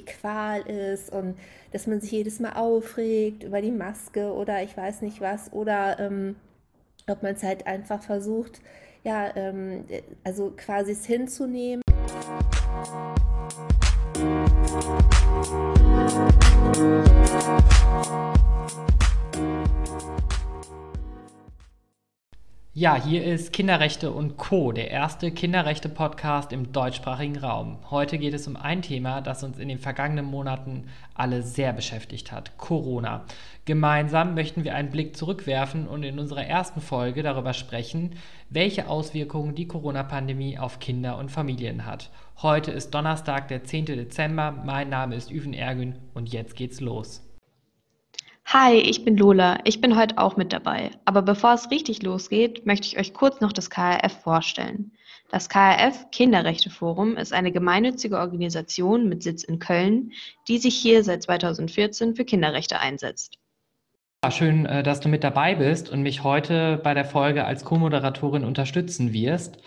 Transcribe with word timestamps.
Qual 0.00 0.62
ist 0.62 1.12
und 1.12 1.36
dass 1.72 1.86
man 1.86 2.00
sich 2.00 2.12
jedes 2.12 2.40
Mal 2.40 2.54
aufregt 2.54 3.42
über 3.42 3.60
die 3.60 3.70
Maske 3.70 4.32
oder 4.32 4.62
ich 4.62 4.74
weiß 4.74 5.02
nicht 5.02 5.20
was 5.20 5.52
oder 5.52 6.00
ähm, 6.00 6.36
ob 7.10 7.22
man 7.22 7.34
es 7.34 7.42
halt 7.42 7.66
einfach 7.66 8.02
versucht, 8.02 8.62
ja, 9.04 9.36
ähm, 9.36 9.84
also 10.24 10.52
quasi 10.56 10.92
es 10.92 11.04
hinzunehmen. 11.04 11.82
Ja, 22.82 22.96
hier 22.96 23.22
ist 23.22 23.52
Kinderrechte 23.52 24.10
und 24.10 24.38
Co., 24.38 24.72
der 24.72 24.90
erste 24.90 25.30
Kinderrechte-Podcast 25.30 26.50
im 26.50 26.72
deutschsprachigen 26.72 27.38
Raum. 27.38 27.78
Heute 27.92 28.18
geht 28.18 28.34
es 28.34 28.48
um 28.48 28.56
ein 28.56 28.82
Thema, 28.82 29.20
das 29.20 29.44
uns 29.44 29.60
in 29.60 29.68
den 29.68 29.78
vergangenen 29.78 30.24
Monaten 30.24 30.88
alle 31.14 31.44
sehr 31.44 31.72
beschäftigt 31.72 32.32
hat, 32.32 32.58
Corona. 32.58 33.22
Gemeinsam 33.66 34.34
möchten 34.34 34.64
wir 34.64 34.74
einen 34.74 34.90
Blick 34.90 35.16
zurückwerfen 35.16 35.86
und 35.86 36.02
in 36.02 36.18
unserer 36.18 36.44
ersten 36.44 36.80
Folge 36.80 37.22
darüber 37.22 37.52
sprechen, 37.52 38.16
welche 38.50 38.88
Auswirkungen 38.88 39.54
die 39.54 39.68
Corona-Pandemie 39.68 40.58
auf 40.58 40.80
Kinder 40.80 41.18
und 41.18 41.30
Familien 41.30 41.86
hat. 41.86 42.10
Heute 42.38 42.72
ist 42.72 42.90
Donnerstag, 42.90 43.46
der 43.46 43.62
10. 43.62 43.84
Dezember. 43.86 44.50
Mein 44.50 44.88
Name 44.88 45.14
ist 45.14 45.30
Üven 45.30 45.54
Ergün 45.54 46.00
und 46.14 46.32
jetzt 46.32 46.56
geht's 46.56 46.80
los. 46.80 47.22
Hi, 48.46 48.74
ich 48.74 49.04
bin 49.04 49.16
Lola. 49.16 49.60
Ich 49.64 49.80
bin 49.80 49.96
heute 49.96 50.18
auch 50.18 50.36
mit 50.36 50.52
dabei. 50.52 50.90
Aber 51.04 51.22
bevor 51.22 51.54
es 51.54 51.70
richtig 51.70 52.02
losgeht, 52.02 52.66
möchte 52.66 52.86
ich 52.86 52.98
euch 52.98 53.14
kurz 53.14 53.40
noch 53.40 53.52
das 53.52 53.70
KRF 53.70 54.20
vorstellen. 54.22 54.92
Das 55.30 55.48
KRF 55.48 56.10
Kinderrechteforum 56.10 57.16
ist 57.16 57.32
eine 57.32 57.52
gemeinnützige 57.52 58.18
Organisation 58.18 59.08
mit 59.08 59.22
Sitz 59.22 59.44
in 59.44 59.58
Köln, 59.58 60.12
die 60.48 60.58
sich 60.58 60.74
hier 60.74 61.02
seit 61.04 61.22
2014 61.22 62.14
für 62.14 62.26
Kinderrechte 62.26 62.78
einsetzt. 62.78 63.38
Schön, 64.30 64.66
äh, 64.66 64.82
dass 64.82 65.00
du 65.00 65.08
mit 65.08 65.24
dabei 65.24 65.54
bist 65.54 65.88
und 65.90 66.02
mich 66.02 66.22
heute 66.22 66.78
bei 66.84 66.94
der 66.94 67.04
Folge 67.04 67.44
als 67.44 67.64
Co-Moderatorin 67.64 68.44
unterstützen 68.44 69.12
wirst. 69.12 69.58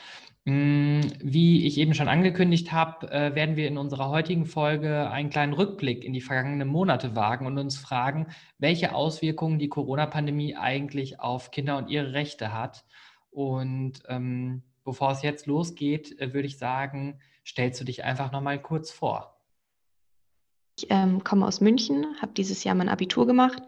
Mm, 0.47 1.01
wie 1.23 1.65
ich 1.65 1.79
eben 1.79 1.95
schon 1.95 2.07
angekündigt 2.07 2.71
habe, 2.71 3.11
äh, 3.11 3.33
werden 3.33 3.55
wir 3.55 3.67
in 3.67 3.79
unserer 3.79 4.09
heutigen 4.09 4.45
Folge 4.45 5.09
einen 5.09 5.31
kleinen 5.31 5.53
Rückblick 5.53 6.03
in 6.03 6.13
die 6.13 6.21
vergangenen 6.21 6.67
Monate 6.67 7.15
wagen 7.15 7.47
und 7.47 7.57
uns 7.57 7.77
fragen, 7.77 8.27
welche 8.59 8.93
Auswirkungen 8.93 9.57
die 9.57 9.69
Corona-Pandemie 9.69 10.55
eigentlich 10.55 11.19
auf 11.19 11.49
Kinder 11.49 11.77
und 11.77 11.89
ihre 11.89 12.13
Rechte 12.13 12.53
hat. 12.53 12.85
Und 13.31 14.03
ähm, 14.07 14.61
bevor 14.83 15.11
es 15.11 15.23
jetzt 15.23 15.47
losgeht, 15.47 16.19
äh, 16.21 16.31
würde 16.35 16.47
ich 16.47 16.59
sagen, 16.59 17.19
stellst 17.43 17.81
du 17.81 17.83
dich 17.83 18.03
einfach 18.03 18.31
nochmal 18.31 18.61
kurz 18.61 18.91
vor. 18.91 19.39
Ich 20.77 20.85
ähm, 20.91 21.23
komme 21.23 21.47
aus 21.47 21.59
München, 21.59 22.05
habe 22.21 22.33
dieses 22.33 22.63
Jahr 22.63 22.75
mein 22.75 22.89
Abitur 22.89 23.25
gemacht 23.25 23.63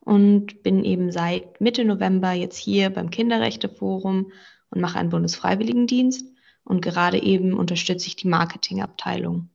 und 0.00 0.62
bin 0.62 0.82
eben 0.82 1.10
seit 1.10 1.60
Mitte 1.60 1.84
November 1.84 2.32
jetzt 2.32 2.56
hier 2.56 2.88
beim 2.88 3.10
Kinderrechteforum 3.10 4.32
und 4.72 4.80
mache 4.80 4.98
einen 4.98 5.10
Bundesfreiwilligendienst. 5.10 6.26
Und 6.64 6.80
gerade 6.80 7.20
eben 7.22 7.54
unterstütze 7.54 8.06
ich 8.06 8.16
die 8.16 8.28
Marketingabteilung. 8.28 9.48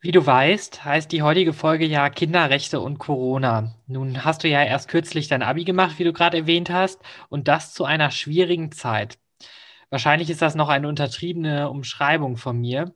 Wie 0.00 0.10
du 0.10 0.24
weißt, 0.26 0.84
heißt 0.84 1.12
die 1.12 1.22
heutige 1.22 1.52
Folge 1.52 1.86
ja 1.86 2.10
Kinderrechte 2.10 2.80
und 2.80 2.98
Corona. 2.98 3.74
Nun 3.86 4.24
hast 4.24 4.42
du 4.42 4.48
ja 4.48 4.62
erst 4.64 4.88
kürzlich 4.88 5.28
dein 5.28 5.44
Abi 5.44 5.64
gemacht, 5.64 5.98
wie 5.98 6.04
du 6.04 6.12
gerade 6.12 6.38
erwähnt 6.38 6.70
hast, 6.70 7.00
und 7.28 7.46
das 7.46 7.72
zu 7.72 7.84
einer 7.84 8.10
schwierigen 8.10 8.72
Zeit. 8.72 9.18
Wahrscheinlich 9.90 10.28
ist 10.28 10.42
das 10.42 10.56
noch 10.56 10.70
eine 10.70 10.88
untertriebene 10.88 11.70
Umschreibung 11.70 12.36
von 12.36 12.58
mir. 12.58 12.94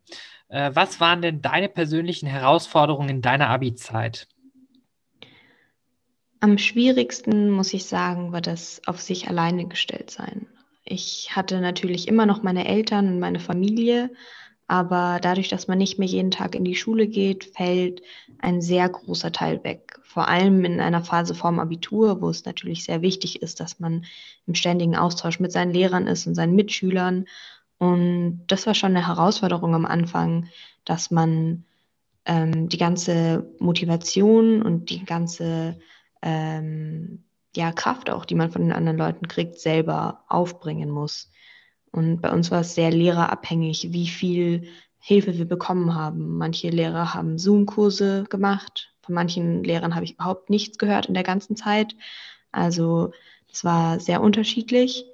Äh, 0.49 0.71
was 0.75 0.99
waren 0.99 1.23
denn 1.23 1.43
deine 1.43 1.69
persönlichen 1.69 2.27
Herausforderungen 2.27 3.09
in 3.09 3.23
deiner 3.23 3.51
Abi-Zeit? 3.51 4.27
Am 6.41 6.59
schwierigsten, 6.59 7.51
muss 7.51 7.73
ich 7.73 7.85
sagen, 7.85 8.33
war 8.33 8.41
das 8.41 8.83
auf 8.87 9.01
sich 9.01 9.29
alleine 9.29 9.69
gestellt 9.69 10.11
sein. 10.11 10.47
Ich 10.89 11.35
hatte 11.35 11.61
natürlich 11.61 12.07
immer 12.07 12.27
noch 12.27 12.45
meine 12.45 12.67
Eltern 12.69 13.09
und 13.09 13.19
meine 13.19 13.41
Familie, 13.41 14.11
aber 14.69 15.19
dadurch, 15.21 15.49
dass 15.49 15.67
man 15.67 15.79
nicht 15.79 15.99
mehr 15.99 16.07
jeden 16.07 16.31
Tag 16.31 16.55
in 16.55 16.65
die 16.65 16.77
Schule 16.77 17.09
geht, 17.09 17.45
fällt 17.45 18.03
ein 18.39 18.63
sehr 18.63 18.89
großer 18.89 19.33
Teil 19.33 19.63
weg. 19.65 19.99
Vor 20.05 20.29
allem 20.29 20.65
in 20.65 20.81
einer 20.81 21.03
Phase 21.03 21.35
vorm 21.35 21.59
Abitur, 21.59 22.21
wo 22.21 22.31
es 22.31 22.45
natürlich 22.45 22.85
sehr 22.85 23.03
wichtig 23.03 23.43
ist, 23.43 23.59
dass 23.59 23.81
man 23.81 24.05
im 24.47 24.55
ständigen 24.55 24.97
Austausch 24.97 25.41
mit 25.41 25.51
seinen 25.51 25.73
Lehrern 25.73 26.07
ist 26.07 26.27
und 26.27 26.37
seinen 26.37 26.55
Mitschülern. 26.55 27.27
Und 27.79 28.45
das 28.47 28.67
war 28.67 28.75
schon 28.75 28.97
eine 28.97 29.09
Herausforderung 29.09 29.75
am 29.75 29.87
Anfang, 29.87 30.49
dass 30.85 31.11
man 31.11 31.65
ähm, 32.27 32.69
die 32.69 32.79
ganze 32.79 33.51
Motivation 33.59 34.63
und 34.63 34.91
die 34.91 35.05
ganze 35.05 35.81
ähm, 36.23 37.25
ja, 37.57 37.73
Kraft 37.73 38.11
auch, 38.11 38.25
die 38.25 38.35
man 38.35 38.51
von 38.51 38.63
den 38.63 38.73
anderen 38.73 38.99
Leuten 38.99 39.29
kriegt, 39.29 39.59
selber 39.59 40.25
aufbringen 40.29 40.91
muss. 40.91 41.31
Und 41.91 42.21
bei 42.21 42.31
uns 42.31 42.51
war 42.51 42.61
es 42.61 42.75
sehr 42.75 42.91
lehrerabhängig, 42.91 43.93
wie 43.93 44.07
viel 44.07 44.69
Hilfe 44.99 45.39
wir 45.39 45.47
bekommen 45.47 45.95
haben. 45.95 46.37
Manche 46.37 46.69
Lehrer 46.69 47.15
haben 47.15 47.39
Zoom-Kurse 47.39 48.25
gemacht. 48.29 48.93
Von 49.03 49.15
manchen 49.15 49.65
Lehrern 49.65 49.95
habe 49.95 50.05
ich 50.05 50.15
überhaupt 50.15 50.51
nichts 50.51 50.79
gehört 50.79 51.07
in 51.07 51.15
der 51.15 51.23
ganzen 51.23 51.57
Zeit. 51.57 51.95
Also 52.53 53.13
es 53.51 53.65
war 53.65 54.01
sehr 54.01 54.21
unterschiedlich. 54.21 55.07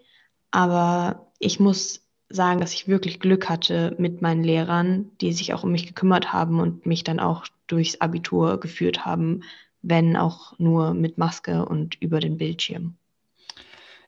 Aber 0.50 1.32
ich 1.38 1.60
muss 1.60 2.06
sagen, 2.28 2.60
dass 2.60 2.72
ich 2.72 2.88
wirklich 2.88 3.20
Glück 3.20 3.48
hatte 3.48 3.94
mit 3.98 4.22
meinen 4.22 4.42
Lehrern, 4.42 5.10
die 5.20 5.32
sich 5.32 5.54
auch 5.54 5.64
um 5.64 5.72
mich 5.72 5.86
gekümmert 5.86 6.32
haben 6.32 6.60
und 6.60 6.86
mich 6.86 7.04
dann 7.04 7.20
auch 7.20 7.47
durchs 7.66 8.00
Abitur 8.00 8.59
geführt 8.60 9.04
haben, 9.04 9.42
wenn 9.82 10.16
auch 10.16 10.59
nur 10.59 10.94
mit 10.94 11.19
Maske 11.19 11.65
und 11.66 12.00
über 12.00 12.20
den 12.20 12.38
Bildschirm. 12.38 12.97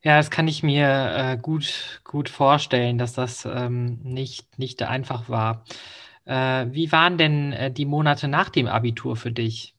Ja, 0.02 0.18
das 0.18 0.30
kann 0.30 0.48
ich 0.48 0.62
mir 0.62 1.14
äh, 1.16 1.38
gut, 1.40 2.02
gut 2.04 2.28
vorstellen, 2.28 2.98
dass 2.98 3.14
das 3.14 3.46
ähm, 3.46 4.00
nicht, 4.02 4.58
nicht 4.58 4.82
einfach 4.82 5.28
war. 5.28 5.64
Äh, 6.26 6.66
wie 6.70 6.92
waren 6.92 7.16
denn 7.16 7.52
äh, 7.52 7.70
die 7.70 7.86
Monate 7.86 8.28
nach 8.28 8.50
dem 8.50 8.66
Abitur 8.66 9.16
für 9.16 9.32
dich? 9.32 9.74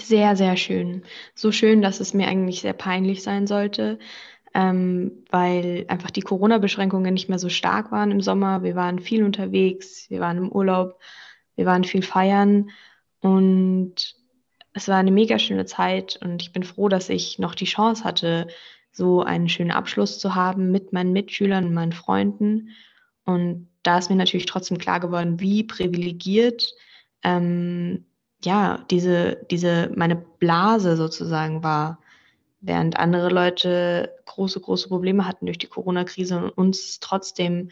Sehr, 0.00 0.36
sehr 0.36 0.56
schön. 0.56 1.02
So 1.34 1.50
schön, 1.50 1.82
dass 1.82 1.98
es 1.98 2.14
mir 2.14 2.28
eigentlich 2.28 2.60
sehr 2.60 2.74
peinlich 2.74 3.24
sein 3.24 3.48
sollte, 3.48 3.98
ähm, 4.54 5.24
weil 5.30 5.84
einfach 5.88 6.12
die 6.12 6.20
Corona-Beschränkungen 6.20 7.12
nicht 7.12 7.28
mehr 7.28 7.40
so 7.40 7.48
stark 7.48 7.90
waren 7.90 8.12
im 8.12 8.20
Sommer. 8.20 8.62
Wir 8.62 8.76
waren 8.76 9.00
viel 9.00 9.24
unterwegs, 9.24 10.08
wir 10.10 10.20
waren 10.20 10.38
im 10.38 10.52
Urlaub, 10.52 11.00
wir 11.56 11.66
waren 11.66 11.82
viel 11.82 12.02
feiern 12.02 12.70
und 13.20 14.14
es 14.76 14.88
war 14.88 14.98
eine 14.98 15.10
mega 15.10 15.38
schöne 15.38 15.64
Zeit 15.64 16.18
und 16.22 16.42
ich 16.42 16.52
bin 16.52 16.62
froh, 16.62 16.90
dass 16.90 17.08
ich 17.08 17.38
noch 17.38 17.54
die 17.54 17.64
Chance 17.64 18.04
hatte, 18.04 18.46
so 18.92 19.22
einen 19.22 19.48
schönen 19.48 19.70
Abschluss 19.70 20.18
zu 20.18 20.34
haben 20.34 20.70
mit 20.70 20.92
meinen 20.92 21.14
Mitschülern 21.14 21.64
und 21.64 21.74
meinen 21.74 21.92
Freunden. 21.92 22.68
Und 23.24 23.68
da 23.82 23.96
ist 23.96 24.10
mir 24.10 24.16
natürlich 24.16 24.44
trotzdem 24.44 24.76
klar 24.76 25.00
geworden, 25.00 25.40
wie 25.40 25.64
privilegiert 25.64 26.74
ähm, 27.22 28.04
ja 28.44 28.84
diese, 28.90 29.46
diese 29.50 29.90
meine 29.96 30.16
Blase 30.16 30.96
sozusagen 30.96 31.62
war, 31.62 31.98
während 32.60 32.98
andere 32.98 33.30
Leute 33.30 34.14
große, 34.26 34.60
große 34.60 34.88
Probleme 34.88 35.26
hatten 35.26 35.46
durch 35.46 35.58
die 35.58 35.68
Corona-Krise 35.68 36.36
und 36.36 36.50
uns 36.50 37.00
trotzdem 37.00 37.70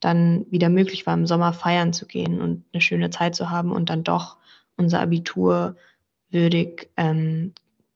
dann 0.00 0.44
wieder 0.50 0.68
möglich 0.68 1.06
war, 1.06 1.14
im 1.14 1.26
Sommer 1.26 1.54
feiern 1.54 1.94
zu 1.94 2.06
gehen 2.06 2.42
und 2.42 2.66
eine 2.74 2.82
schöne 2.82 3.08
Zeit 3.08 3.34
zu 3.34 3.48
haben 3.48 3.72
und 3.72 3.88
dann 3.88 4.04
doch 4.04 4.36
unser 4.76 5.00
Abitur 5.00 5.76
würdig 6.32 6.90
ähm, 6.96 7.52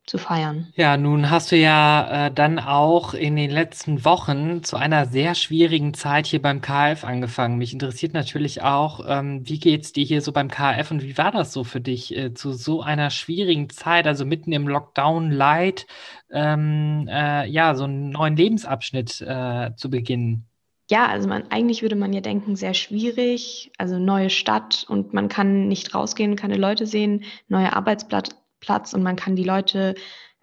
zu 0.07 0.19
feiern. 0.19 0.69
Ja, 0.77 0.97
nun 0.97 1.31
hast 1.31 1.51
du 1.51 1.57
ja 1.57 2.27
äh, 2.27 2.31
dann 2.33 2.61
auch 2.61 3.13
in 3.13 3.35
den 3.35 3.51
letzten 3.51 4.05
Wochen 4.05 4.63
zu 4.63 4.77
einer 4.77 5.07
sehr 5.07 5.35
schwierigen 5.35 5.95
Zeit 5.95 6.27
hier 6.27 6.41
beim 6.41 6.61
KF 6.61 7.03
angefangen. 7.03 7.59
Mich 7.59 7.73
interessiert 7.73 8.15
natürlich 8.15 8.63
auch, 8.63 9.05
ähm, 9.09 9.41
wie 9.49 9.59
geht 9.59 9.83
es 9.83 9.93
dir 9.93 10.05
hier 10.05 10.23
so 10.23 10.31
beim 10.31 10.49
KF 10.49 10.93
und 10.93 11.03
wie 11.03 11.19
war 11.19 11.33
das 11.33 11.53
so 11.53 11.65
für 11.65 11.81
dich 11.81 12.17
äh, 12.17 12.33
zu 12.35 12.53
so 12.53 12.83
einer 12.83 13.11
schwierigen 13.11 13.69
Zeit, 13.69 14.07
also 14.07 14.25
mitten 14.25 14.53
im 14.53 14.69
Lockdown 14.69 15.33
Light, 15.33 15.87
ähm, 16.31 17.09
äh, 17.11 17.49
ja, 17.49 17.75
so 17.75 17.85
einen 17.85 18.11
neuen 18.11 18.37
Lebensabschnitt 18.37 19.21
äh, 19.23 19.75
zu 19.75 19.91
beginnen? 19.91 20.47
Ja, 20.89 21.09
also 21.09 21.29
man, 21.29 21.51
eigentlich 21.51 21.83
würde 21.83 21.97
man 21.97 22.13
ja 22.13 22.21
denken, 22.21 22.55
sehr 22.55 22.75
schwierig, 22.75 23.73
also 23.77 23.99
neue 23.99 24.31
Stadt 24.31 24.87
und 24.89 25.13
man 25.13 25.29
kann 25.29 25.67
nicht 25.67 25.95
rausgehen, 25.95 26.37
keine 26.37 26.57
Leute 26.57 26.87
sehen, 26.87 27.25
neuer 27.49 27.73
Arbeitsplatz 27.73 28.93
und 28.95 29.03
man 29.03 29.17
kann 29.17 29.35
die 29.35 29.45
Leute 29.45 29.97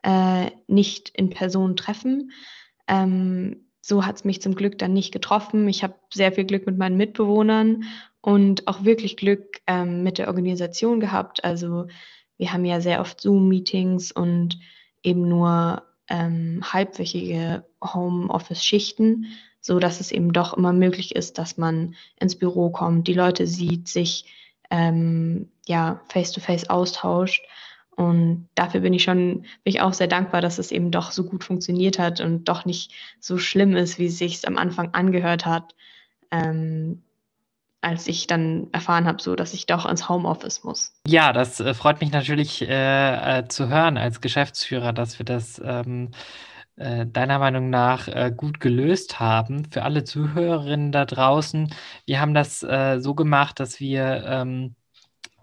äh, 0.04 0.51
nicht 0.68 1.10
in 1.10 1.30
Person 1.30 1.78
treffen. 1.78 2.31
Ähm, 2.90 3.69
so 3.81 4.06
hat 4.06 4.18
es 4.18 4.25
mich 4.25 4.42
zum 4.42 4.56
Glück 4.56 4.78
dann 4.78 4.94
nicht 4.94 5.13
getroffen. 5.13 5.68
Ich 5.69 5.84
habe 5.84 5.95
sehr 6.13 6.34
viel 6.34 6.45
Glück 6.45 6.66
mit 6.66 6.78
meinen 6.78 6.98
Mitbewohnern 6.98 7.86
und 8.22 8.68
auch 8.68 8.84
wirklich 8.84 9.18
Glück 9.18 9.62
ähm, 9.68 10.04
mit 10.04 10.18
der 10.18 10.28
Organisation 10.28 11.00
gehabt. 11.00 11.44
Also 11.45 11.88
wir 12.38 12.51
haben 12.51 12.66
ja 12.66 12.81
sehr 12.81 13.00
oft 13.00 13.22
Zoom-Meetings 13.22 14.12
und 14.12 14.60
eben 15.04 15.28
nur 15.28 15.84
ähm, 16.10 16.62
halbwöchige 16.63 17.66
Homeoffice-Schichten 17.81 19.28
so 19.63 19.80
dass 19.80 20.01
es 20.01 20.12
eben 20.12 20.33
doch 20.33 20.54
immer 20.56 20.74
möglich 20.74 21.15
ist, 21.15 21.38
dass 21.38 21.57
man 21.57 21.95
ins 22.19 22.36
Büro 22.36 22.69
kommt, 22.69 23.07
die 23.07 23.13
Leute 23.13 23.48
sieht, 23.48 23.88
sich 23.88 24.25
ähm, 24.69 25.50
ja, 25.65 26.01
face-to-face 26.10 26.65
-face 26.65 26.69
austauscht. 26.69 27.42
Und 27.95 28.50
dafür 28.56 28.81
bin 28.81 28.94
ich 28.94 29.04
schon, 29.04 29.44
bin 29.63 29.74
ich 29.74 29.81
auch 29.81 29.94
sehr 29.94 30.07
dankbar, 30.07 30.42
dass 30.42 30.60
es 30.60 30.71
eben 30.71 30.92
doch 30.92 31.12
so 31.12 31.24
gut 31.24 31.44
funktioniert 31.44 31.98
hat 31.98 32.19
und 32.19 32.45
doch 32.45 32.65
nicht 32.65 32.92
so 33.19 33.38
schlimm 33.38 33.75
ist, 33.75 34.00
wie 34.00 34.07
es 34.07 34.18
sich 34.18 34.45
am 34.45 34.57
Anfang 34.57 34.89
angehört 34.94 35.45
hat, 35.45 35.75
ähm, 36.31 37.04
als 37.80 38.07
ich 38.07 38.27
dann 38.27 38.68
erfahren 38.74 39.06
habe, 39.06 39.21
so 39.21 39.36
dass 39.36 39.54
ich 39.54 39.66
doch 39.66 39.86
ins 39.86 40.09
Homeoffice 40.09 40.66
muss. 40.66 40.92
Ja, 41.07 41.31
das 41.31 41.62
äh, 41.62 41.74
freut 41.74 42.01
mich 42.01 42.12
natürlich 42.12 42.63
äh, 42.63 43.39
äh, 43.39 43.48
zu 43.48 43.69
hören 43.69 43.98
als 43.98 44.19
Geschäftsführer, 44.19 44.92
dass 44.92 45.19
wir 45.19 45.25
das 45.25 45.62
ähm, 45.63 46.09
äh, 46.09 46.52
deiner 46.75 47.39
Meinung 47.39 47.69
nach 47.69 48.07
äh, 48.07 48.31
gut 48.35 48.59
gelöst 48.59 49.19
haben. 49.19 49.65
Für 49.71 49.83
alle 49.83 50.03
Zuhörerinnen 50.03 50.91
da 50.91 51.05
draußen, 51.05 51.73
wir 52.05 52.19
haben 52.19 52.33
das 52.33 52.63
äh, 52.63 52.99
so 52.99 53.13
gemacht, 53.15 53.59
dass 53.59 53.79
wir 53.79 54.23
ähm, 54.25 54.75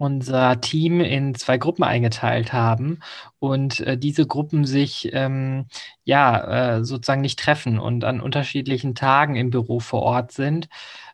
unser 0.01 0.59
Team 0.61 0.99
in 0.99 1.35
zwei 1.35 1.59
Gruppen 1.59 1.83
eingeteilt 1.83 2.53
haben 2.53 2.99
und 3.37 3.81
äh, 3.81 3.97
diese 3.99 4.25
Gruppen 4.25 4.65
sich 4.65 5.11
ähm, 5.13 5.67
ja 6.03 6.77
äh, 6.77 6.83
sozusagen 6.83 7.21
nicht 7.21 7.39
treffen 7.39 7.77
und 7.77 8.03
an 8.03 8.19
unterschiedlichen 8.19 8.95
Tagen 8.95 9.35
im 9.35 9.51
Büro 9.51 9.79
vor 9.79 10.01
Ort 10.01 10.31
sind, 10.31 10.69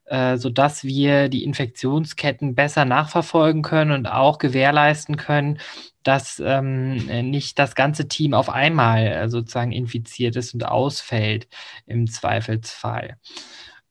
äh, 0.08 0.38
sodass 0.38 0.84
wir 0.84 1.30
die 1.30 1.44
Infektionsketten 1.44 2.56
besser 2.56 2.86
nachverfolgen 2.86 3.62
können 3.62 3.92
und 3.92 4.08
auch 4.08 4.38
gewährleisten 4.38 5.18
können, 5.18 5.60
dass 6.04 6.42
ähm, 6.44 7.30
nicht 7.30 7.60
das 7.60 7.76
ganze 7.76 8.08
Team 8.08 8.34
auf 8.34 8.50
einmal 8.50 9.06
äh, 9.08 9.30
sozusagen 9.30 9.72
infiziert 9.72 10.36
ist 10.36 10.54
und 10.54 10.66
ausfällt 10.66 11.48
im 11.86 12.08
Zweifelsfall. 12.08 13.18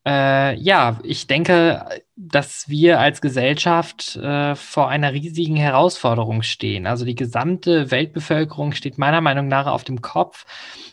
Äh, 0.07 0.57
ja, 0.59 0.99
ich 1.03 1.27
denke, 1.27 1.85
dass 2.17 2.69
wir 2.69 2.99
als 2.99 3.21
Gesellschaft 3.21 4.17
äh, 4.17 4.55
vor 4.55 4.89
einer 4.89 5.13
riesigen 5.13 5.57
Herausforderung 5.57 6.43
stehen. 6.43 6.87
Also 6.87 7.05
die 7.05 7.15
gesamte 7.15 7.91
Weltbevölkerung 7.91 8.73
steht 8.73 8.97
meiner 8.97 9.21
Meinung 9.21 9.49
nach 9.49 9.67
auf 9.67 9.85
dem 9.85 10.01
Kopf. 10.01 10.47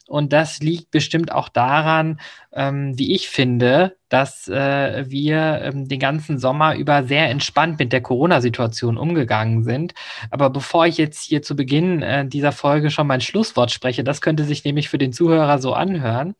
Und 0.05 0.33
das 0.33 0.59
liegt 0.59 0.91
bestimmt 0.91 1.31
auch 1.31 1.47
daran, 1.47 2.19
ähm, 2.51 2.97
wie 2.99 3.13
ich 3.13 3.29
finde, 3.29 3.95
dass 4.09 4.49
äh, 4.49 5.09
wir 5.09 5.61
ähm, 5.63 5.87
den 5.87 5.99
ganzen 5.99 6.37
Sommer 6.37 6.75
über 6.75 7.05
sehr 7.05 7.29
entspannt 7.29 7.79
mit 7.79 7.93
der 7.93 8.01
Corona-Situation 8.01 8.97
umgegangen 8.97 9.63
sind. 9.63 9.93
Aber 10.29 10.49
bevor 10.49 10.85
ich 10.85 10.97
jetzt 10.97 11.23
hier 11.23 11.41
zu 11.41 11.55
Beginn 11.55 12.01
äh, 12.01 12.27
dieser 12.27 12.51
Folge 12.51 12.91
schon 12.91 13.07
mein 13.07 13.21
Schlusswort 13.21 13.71
spreche, 13.71 14.03
das 14.03 14.21
könnte 14.21 14.43
sich 14.43 14.65
nämlich 14.65 14.89
für 14.89 14.97
den 14.97 15.13
Zuhörer 15.13 15.57
so 15.57 15.73
anhören, 15.73 16.35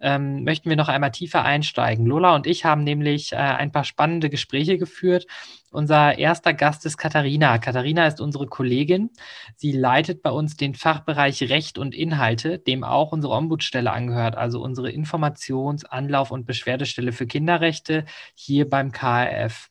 ähm, 0.00 0.44
möchten 0.44 0.68
wir 0.68 0.76
noch 0.76 0.88
einmal 0.88 1.10
tiefer 1.10 1.44
einsteigen. 1.44 2.06
Lola 2.06 2.34
und 2.34 2.46
ich 2.46 2.64
haben 2.64 2.84
nämlich 2.84 3.32
äh, 3.32 3.36
ein 3.36 3.72
paar 3.72 3.84
spannende 3.84 4.25
Gespräche 4.30 4.78
geführt. 4.78 5.26
Unser 5.70 6.18
erster 6.18 6.54
Gast 6.54 6.86
ist 6.86 6.96
Katharina. 6.96 7.58
Katharina 7.58 8.06
ist 8.06 8.20
unsere 8.20 8.46
Kollegin. 8.46 9.10
Sie 9.56 9.72
leitet 9.72 10.22
bei 10.22 10.30
uns 10.30 10.56
den 10.56 10.74
Fachbereich 10.74 11.42
Recht 11.50 11.78
und 11.78 11.94
Inhalte, 11.94 12.58
dem 12.58 12.84
auch 12.84 13.12
unsere 13.12 13.34
Ombudsstelle 13.34 13.92
angehört, 13.92 14.36
also 14.36 14.62
unsere 14.62 14.90
Informations-, 14.90 15.84
Anlauf- 15.84 16.30
und 16.30 16.46
Beschwerdestelle 16.46 17.12
für 17.12 17.26
Kinderrechte 17.26 18.04
hier 18.34 18.68
beim 18.68 18.92
KRF. 18.92 19.68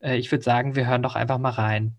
Äh, 0.00 0.16
ich 0.16 0.30
würde 0.30 0.44
sagen, 0.44 0.76
wir 0.76 0.86
hören 0.86 1.02
doch 1.02 1.14
einfach 1.14 1.38
mal 1.38 1.50
rein. 1.50 1.96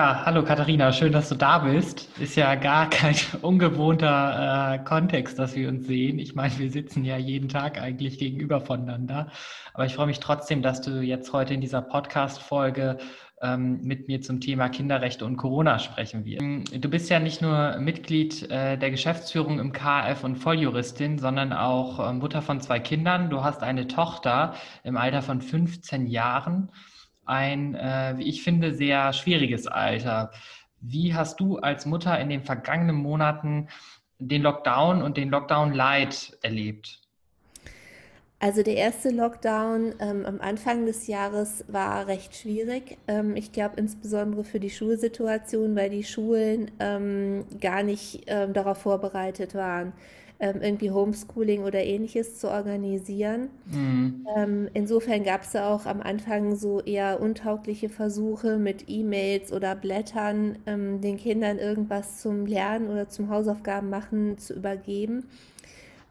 Ja, 0.00 0.22
hallo 0.24 0.42
Katharina, 0.42 0.92
schön, 0.92 1.12
dass 1.12 1.28
du 1.28 1.34
da 1.34 1.58
bist. 1.58 2.08
Ist 2.18 2.34
ja 2.34 2.54
gar 2.54 2.88
kein 2.88 3.14
ungewohnter 3.42 4.72
äh, 4.72 4.78
Kontext, 4.78 5.38
dass 5.38 5.54
wir 5.54 5.68
uns 5.68 5.86
sehen. 5.86 6.18
Ich 6.18 6.34
meine, 6.34 6.58
wir 6.58 6.70
sitzen 6.70 7.04
ja 7.04 7.18
jeden 7.18 7.50
Tag 7.50 7.78
eigentlich 7.78 8.18
gegenüber 8.18 8.62
voneinander. 8.62 9.30
Aber 9.74 9.84
ich 9.84 9.94
freue 9.94 10.06
mich 10.06 10.18
trotzdem, 10.18 10.62
dass 10.62 10.80
du 10.80 11.02
jetzt 11.02 11.34
heute 11.34 11.52
in 11.52 11.60
dieser 11.60 11.82
Podcast-Folge 11.82 12.96
ähm, 13.42 13.82
mit 13.82 14.08
mir 14.08 14.22
zum 14.22 14.40
Thema 14.40 14.70
Kinderrechte 14.70 15.26
und 15.26 15.36
Corona 15.36 15.78
sprechen 15.78 16.24
wirst. 16.24 16.40
Du 16.82 16.88
bist 16.88 17.10
ja 17.10 17.20
nicht 17.20 17.42
nur 17.42 17.76
Mitglied 17.78 18.50
äh, 18.50 18.78
der 18.78 18.90
Geschäftsführung 18.90 19.58
im 19.58 19.72
KF 19.72 20.24
und 20.24 20.36
Volljuristin, 20.36 21.18
sondern 21.18 21.52
auch 21.52 22.08
äh, 22.08 22.12
Mutter 22.14 22.40
von 22.40 22.62
zwei 22.62 22.80
Kindern. 22.80 23.28
Du 23.28 23.44
hast 23.44 23.62
eine 23.62 23.86
Tochter 23.86 24.54
im 24.82 24.96
Alter 24.96 25.20
von 25.20 25.42
15 25.42 26.06
Jahren 26.06 26.70
ein, 27.30 27.74
äh, 27.74 28.14
wie 28.16 28.28
ich 28.28 28.42
finde, 28.42 28.74
sehr 28.74 29.12
schwieriges 29.12 29.66
Alter. 29.66 30.32
Wie 30.80 31.14
hast 31.14 31.40
du 31.40 31.58
als 31.58 31.86
Mutter 31.86 32.18
in 32.18 32.28
den 32.28 32.42
vergangenen 32.42 32.96
Monaten 32.96 33.68
den 34.18 34.42
Lockdown 34.42 35.00
und 35.02 35.16
den 35.16 35.30
Lockdown 35.30 35.72
Light 35.72 36.36
erlebt? 36.42 36.98
Also 38.42 38.62
der 38.62 38.76
erste 38.76 39.10
Lockdown 39.10 39.94
ähm, 40.00 40.24
am 40.24 40.40
Anfang 40.40 40.86
des 40.86 41.06
Jahres 41.06 41.62
war 41.68 42.06
recht 42.06 42.34
schwierig. 42.34 42.96
Ähm, 43.06 43.36
ich 43.36 43.52
glaube 43.52 43.76
insbesondere 43.76 44.44
für 44.44 44.58
die 44.58 44.70
Schulsituation, 44.70 45.76
weil 45.76 45.90
die 45.90 46.04
Schulen 46.04 46.70
ähm, 46.80 47.44
gar 47.60 47.82
nicht 47.82 48.22
ähm, 48.28 48.54
darauf 48.54 48.78
vorbereitet 48.78 49.54
waren 49.54 49.92
ähm, 50.40 50.62
irgendwie 50.62 50.90
Homeschooling 50.90 51.64
oder 51.64 51.84
ähnliches 51.84 52.38
zu 52.38 52.50
organisieren. 52.50 53.50
Mhm. 53.66 54.26
Ähm, 54.36 54.68
insofern 54.72 55.22
gab 55.22 55.42
es 55.42 55.52
da 55.52 55.72
auch 55.72 55.86
am 55.86 56.00
Anfang 56.00 56.56
so 56.56 56.80
eher 56.80 57.20
untaugliche 57.20 57.90
Versuche 57.90 58.56
mit 58.56 58.84
E-Mails 58.88 59.52
oder 59.52 59.74
Blättern, 59.74 60.58
ähm, 60.66 61.00
den 61.00 61.18
Kindern 61.18 61.58
irgendwas 61.58 62.22
zum 62.22 62.46
Lernen 62.46 62.88
oder 62.88 63.08
zum 63.08 63.28
Hausaufgaben 63.28 63.90
machen 63.90 64.38
zu 64.38 64.54
übergeben. 64.54 65.24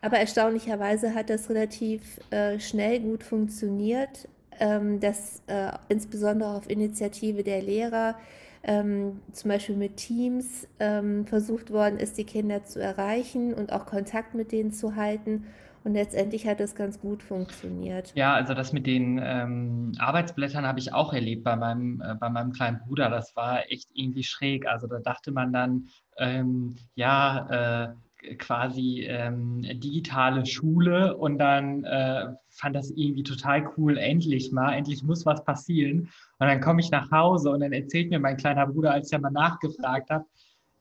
Aber 0.02 0.18
erstaunlicherweise 0.18 1.14
hat 1.14 1.30
das 1.30 1.50
relativ 1.50 2.20
äh, 2.30 2.60
schnell 2.60 3.00
gut 3.02 3.24
funktioniert, 3.24 4.30
ähm, 4.60 5.00
dass 5.00 5.42
äh, 5.48 5.72
insbesondere 5.90 6.56
auf 6.56 6.70
Initiative 6.70 7.44
der 7.44 7.62
Lehrer 7.62 8.16
ähm, 8.64 9.20
zum 9.32 9.50
Beispiel 9.50 9.76
mit 9.76 9.98
Teams 9.98 10.68
ähm, 10.80 11.26
versucht 11.26 11.72
worden 11.72 11.98
ist, 11.98 12.18
die 12.18 12.26
Kinder 12.26 12.64
zu 12.64 12.82
erreichen 12.82 13.54
und 13.54 13.72
auch 13.72 13.86
Kontakt 13.86 14.36
mit 14.36 14.52
denen 14.52 14.72
zu 14.72 14.96
halten. 14.96 15.46
Und 15.86 15.94
letztendlich 15.94 16.46
hat 16.46 16.60
das 16.60 16.76
ganz 16.76 17.00
gut 17.00 17.24
funktioniert. 17.24 18.12
Ja, 18.14 18.34
also 18.34 18.54
das 18.54 18.74
mit 18.74 18.86
den 18.86 19.20
ähm, 19.24 19.94
Arbeitsblättern 19.98 20.68
habe 20.68 20.80
ich 20.80 20.94
auch 20.94 21.14
erlebt 21.14 21.46
bei 21.46 21.56
meinem, 21.56 22.02
äh, 22.02 22.16
bei 22.16 22.30
meinem 22.30 22.52
kleinen 22.52 22.80
Bruder. 22.80 23.10
Das 23.10 23.34
war 23.36 23.72
echt 23.72 23.90
irgendwie 23.94 24.24
schräg. 24.24 24.68
Also 24.68 24.88
da 24.88 25.00
dachte 25.00 25.32
man 25.32 25.54
dann, 25.54 25.88
ähm, 26.18 26.76
ja, 26.96 27.88
äh, 27.88 27.94
quasi 28.38 29.06
ähm, 29.08 29.62
digitale 29.62 30.46
Schule 30.46 31.16
und 31.18 31.38
dann 31.38 31.84
äh, 31.84 32.28
fand 32.50 32.76
das 32.76 32.92
irgendwie 32.92 33.24
total 33.24 33.70
cool, 33.78 33.98
endlich 33.98 34.52
mal, 34.52 34.74
endlich 34.74 35.04
muss 35.04 35.26
was 35.26 35.44
passieren. 35.44 36.10
Und 36.40 36.48
dann 36.48 36.62
komme 36.62 36.82
ich 36.82 36.92
nach 36.92 37.12
Hause 37.12 37.52
und 37.52 37.62
dann 37.62 37.74
erzählt 37.74 38.10
mir 38.10 38.20
mein 38.20 38.38
kleiner 38.38 38.68
Bruder, 38.68 38.94
als 38.94 39.08
ich 39.08 39.12
ja 39.12 39.20
mal 39.20 39.32
nachgefragt 39.32 40.10
habe, 40.10 40.26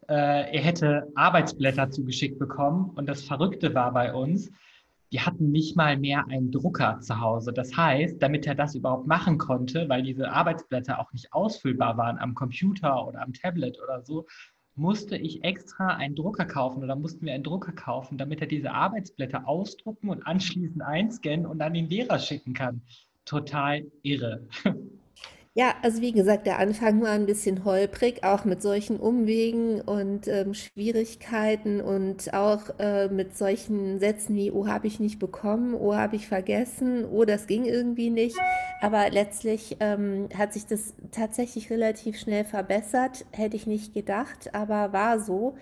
äh, 0.09 0.57
er 0.57 0.61
hätte 0.61 1.09
Arbeitsblätter 1.15 1.91
zugeschickt 1.91 2.39
bekommen 2.39 2.91
und 2.97 3.07
das 3.07 3.23
Verrückte 3.23 3.75
war 3.75 3.93
bei 3.93 4.13
uns, 4.13 4.51
wir 5.11 5.25
hatten 5.25 5.51
nicht 5.51 5.77
mal 5.77 5.97
mehr 5.97 6.27
einen 6.29 6.51
Drucker 6.51 7.01
zu 7.01 7.21
Hause. 7.21 7.53
Das 7.53 7.75
heißt, 7.77 8.23
damit 8.23 8.47
er 8.47 8.55
das 8.55 8.75
überhaupt 8.75 9.07
machen 9.07 9.39
konnte, 9.39 9.89
weil 9.89 10.03
diese 10.03 10.31
Arbeitsblätter 10.31 10.99
auch 10.99 11.13
nicht 11.13 11.33
ausfüllbar 11.33 11.97
waren 11.97 12.19
am 12.19 12.35
Computer 12.35 13.07
oder 13.07 13.23
am 13.23 13.33
Tablet 13.33 13.79
oder 13.83 14.03
so, 14.03 14.27
musste 14.79 15.17
ich 15.17 15.45
extra 15.45 15.89
einen 15.97 16.15
Drucker 16.15 16.45
kaufen 16.45 16.83
oder 16.83 16.97
mussten 16.97 17.27
wir 17.27 17.35
einen 17.35 17.45
Drucker 17.45 17.73
kaufen, 17.73 18.17
damit 18.17 18.41
er 18.41 18.47
diese 18.47 18.71
Arbeitsblätter 18.71 19.47
ausdrucken 19.47 20.09
und 20.09 20.27
anschließend 20.27 20.83
einscannen 20.83 21.47
und 21.47 21.61
an 21.61 21.75
den 21.75 21.89
Lehrer 21.89 22.19
schicken 22.19 22.55
kann. 22.55 22.83
Total 23.25 23.85
irre. 24.03 24.47
Ja, 25.55 25.75
also 25.83 26.01
wie 26.01 26.13
gesagt, 26.13 26.47
der 26.47 26.61
Anfang 26.61 27.03
war 27.03 27.11
ein 27.11 27.27
bisschen 27.27 27.65
holprig, 27.65 28.23
auch 28.23 28.45
mit 28.45 28.63
solchen 28.63 29.01
Umwegen 29.01 29.81
und 29.81 30.29
ähm, 30.29 30.55
Schwierigkeiten 30.55 31.81
und 31.81 32.33
auch 32.33 32.79
äh, 32.79 33.09
mit 33.09 33.37
solchen 33.37 33.99
Sätzen 33.99 34.37
wie, 34.37 34.53
oh, 34.53 34.69
habe 34.69 34.87
ich 34.87 35.01
nicht 35.01 35.19
bekommen, 35.19 35.75
oh, 35.75 35.95
habe 35.97 36.15
ich 36.15 36.29
vergessen, 36.29 37.05
oh, 37.11 37.25
das 37.25 37.49
ging 37.49 37.65
irgendwie 37.65 38.11
nicht. 38.11 38.37
Aber 38.81 39.11
letztlich 39.11 39.77
ähm, 39.81 40.29
hat 40.37 40.53
sich 40.53 40.67
das 40.67 40.95
tatsächlich 41.11 41.71
relativ 41.71 42.21
schnell 42.21 42.45
verbessert, 42.45 43.27
hätte 43.33 43.57
ich 43.57 43.67
nicht 43.67 43.93
gedacht, 43.95 44.55
aber 44.55 44.93
war 44.93 45.19
so. 45.19 45.57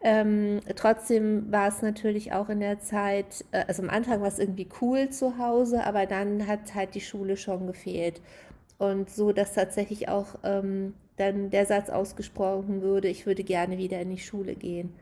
Ähm, 0.00 0.60
trotzdem 0.76 1.50
war 1.50 1.68
es 1.68 1.82
natürlich 1.82 2.32
auch 2.32 2.48
in 2.48 2.60
der 2.60 2.78
Zeit, 2.80 3.44
äh, 3.50 3.64
also 3.66 3.82
am 3.82 3.90
Anfang 3.90 4.20
war 4.20 4.28
es 4.28 4.38
irgendwie 4.38 4.68
cool 4.80 5.10
zu 5.10 5.38
Hause, 5.38 5.84
aber 5.84 6.06
dann 6.06 6.46
hat 6.46 6.74
halt 6.74 6.94
die 6.94 7.00
Schule 7.00 7.36
schon 7.36 7.66
gefehlt. 7.66 8.20
Und 8.78 9.10
so, 9.10 9.32
dass 9.32 9.54
tatsächlich 9.54 10.08
auch 10.08 10.38
ähm, 10.44 10.94
dann 11.16 11.50
der 11.50 11.66
Satz 11.66 11.90
ausgesprochen 11.90 12.80
würde, 12.82 13.08
ich 13.08 13.26
würde 13.26 13.44
gerne 13.44 13.76
wieder 13.78 14.00
in 14.00 14.10
die 14.10 14.18
Schule 14.18 14.54
gehen. 14.54 14.94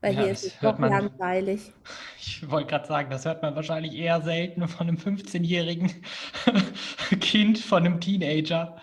Weil 0.00 0.14
ja, 0.14 0.22
hier 0.22 0.32
ist 0.32 0.44
es 0.44 0.58
doch 0.60 0.78
man, 0.78 0.90
langweilig. 0.90 1.72
Ich 2.18 2.48
wollte 2.50 2.68
gerade 2.68 2.86
sagen, 2.86 3.10
das 3.10 3.24
hört 3.24 3.42
man 3.42 3.56
wahrscheinlich 3.56 3.94
eher 3.94 4.20
selten 4.22 4.66
von 4.68 4.88
einem 4.88 4.96
15-jährigen 4.96 5.92
Kind, 7.20 7.58
von 7.58 7.84
einem 7.84 8.00
Teenager. 8.00 8.76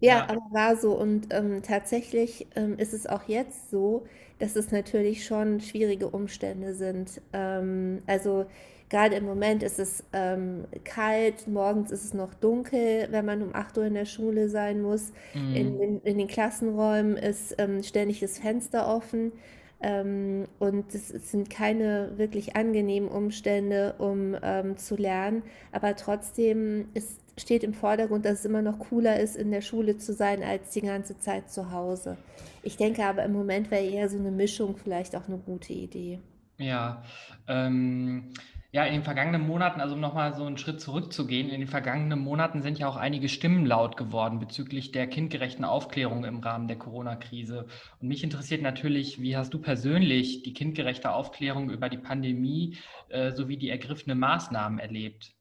Ja, 0.00 0.18
ja, 0.18 0.28
aber 0.28 0.40
war 0.52 0.76
so. 0.76 0.92
Und 0.98 1.32
ähm, 1.32 1.62
tatsächlich 1.62 2.46
ähm, 2.56 2.78
ist 2.78 2.94
es 2.94 3.06
auch 3.06 3.24
jetzt 3.28 3.70
so, 3.70 4.06
dass 4.38 4.56
es 4.56 4.70
natürlich 4.70 5.26
schon 5.26 5.60
schwierige 5.60 6.08
Umstände 6.08 6.74
sind. 6.74 7.20
Ähm, 7.32 8.02
also 8.06 8.46
gerade 8.88 9.16
im 9.16 9.24
Moment 9.24 9.62
ist 9.62 9.78
es 9.78 10.04
ähm, 10.12 10.64
kalt, 10.84 11.46
morgens 11.46 11.90
ist 11.90 12.04
es 12.04 12.14
noch 12.14 12.34
dunkel, 12.34 13.08
wenn 13.10 13.24
man 13.24 13.42
um 13.42 13.54
8 13.54 13.78
Uhr 13.78 13.84
in 13.84 13.94
der 13.94 14.06
Schule 14.06 14.48
sein 14.48 14.82
muss. 14.82 15.12
Mhm. 15.34 15.54
In, 15.54 15.80
in, 15.80 16.00
in, 16.02 16.18
den 16.18 16.28
Klassenräumen 16.28 17.16
ist 17.16 17.54
ähm, 17.58 17.82
ständig 17.82 18.20
das 18.20 18.38
Fenster 18.38 18.88
offen. 18.88 19.32
Ähm, 19.80 20.46
und 20.58 20.92
es, 20.94 21.10
es, 21.10 21.30
sind 21.30 21.50
keine 21.50 22.12
wirklich 22.16 22.56
angenehmen 22.56 23.08
Umstände, 23.08 23.94
um 23.98 24.36
ähm, 24.42 24.76
zu 24.76 24.96
lernen. 24.96 25.42
Aber 25.70 25.94
trotzdem 25.94 26.88
ist, 26.94 27.20
steht 27.36 27.62
im 27.62 27.74
Vordergrund, 27.74 28.24
dass 28.24 28.40
es 28.40 28.44
immer 28.44 28.62
noch 28.62 28.80
cooler 28.80 29.20
ist, 29.20 29.36
in 29.36 29.52
der 29.52 29.60
Schule 29.60 29.96
zu 29.96 30.12
sein, 30.12 30.42
als 30.42 30.70
die 30.70 30.80
ganze 30.80 31.18
Zeit 31.18 31.50
zu 31.50 31.70
Hause. 31.70 32.16
Ich 32.62 32.76
denke 32.76 33.04
aber 33.04 33.22
im 33.24 33.32
Moment 33.32 33.70
wäre 33.70 33.84
eher 33.84 34.08
so 34.08 34.18
eine 34.18 34.32
Mischung 34.32 34.76
vielleicht 34.76 35.14
auch 35.14 35.28
eine 35.28 35.38
gute 35.38 35.72
Idee. 35.72 36.18
Ja, 36.58 37.04
ähm, 37.46 38.32
ja, 38.70 38.84
in 38.84 38.92
den 38.92 39.02
vergangenen 39.02 39.46
Monaten, 39.46 39.80
also 39.80 39.94
um 39.94 40.00
nochmal 40.00 40.34
so 40.34 40.44
einen 40.44 40.58
Schritt 40.58 40.80
zurückzugehen, 40.80 41.48
in 41.48 41.60
den 41.60 41.68
vergangenen 41.68 42.18
Monaten 42.18 42.60
sind 42.60 42.78
ja 42.78 42.86
auch 42.86 42.96
einige 42.96 43.30
Stimmen 43.30 43.64
laut 43.64 43.96
geworden 43.96 44.40
bezüglich 44.40 44.92
der 44.92 45.06
kindgerechten 45.06 45.64
Aufklärung 45.64 46.24
im 46.24 46.40
Rahmen 46.40 46.68
der 46.68 46.76
Corona-Krise. 46.76 47.66
Und 48.00 48.08
mich 48.08 48.22
interessiert 48.22 48.60
natürlich, 48.60 49.22
wie 49.22 49.38
hast 49.38 49.54
du 49.54 49.58
persönlich 49.58 50.42
die 50.42 50.52
kindgerechte 50.52 51.12
Aufklärung 51.12 51.70
über 51.70 51.88
die 51.88 51.96
Pandemie 51.96 52.76
äh, 53.08 53.32
sowie 53.32 53.56
die 53.56 53.70
ergriffenen 53.70 54.18
Maßnahmen 54.18 54.78
erlebt? 54.78 55.32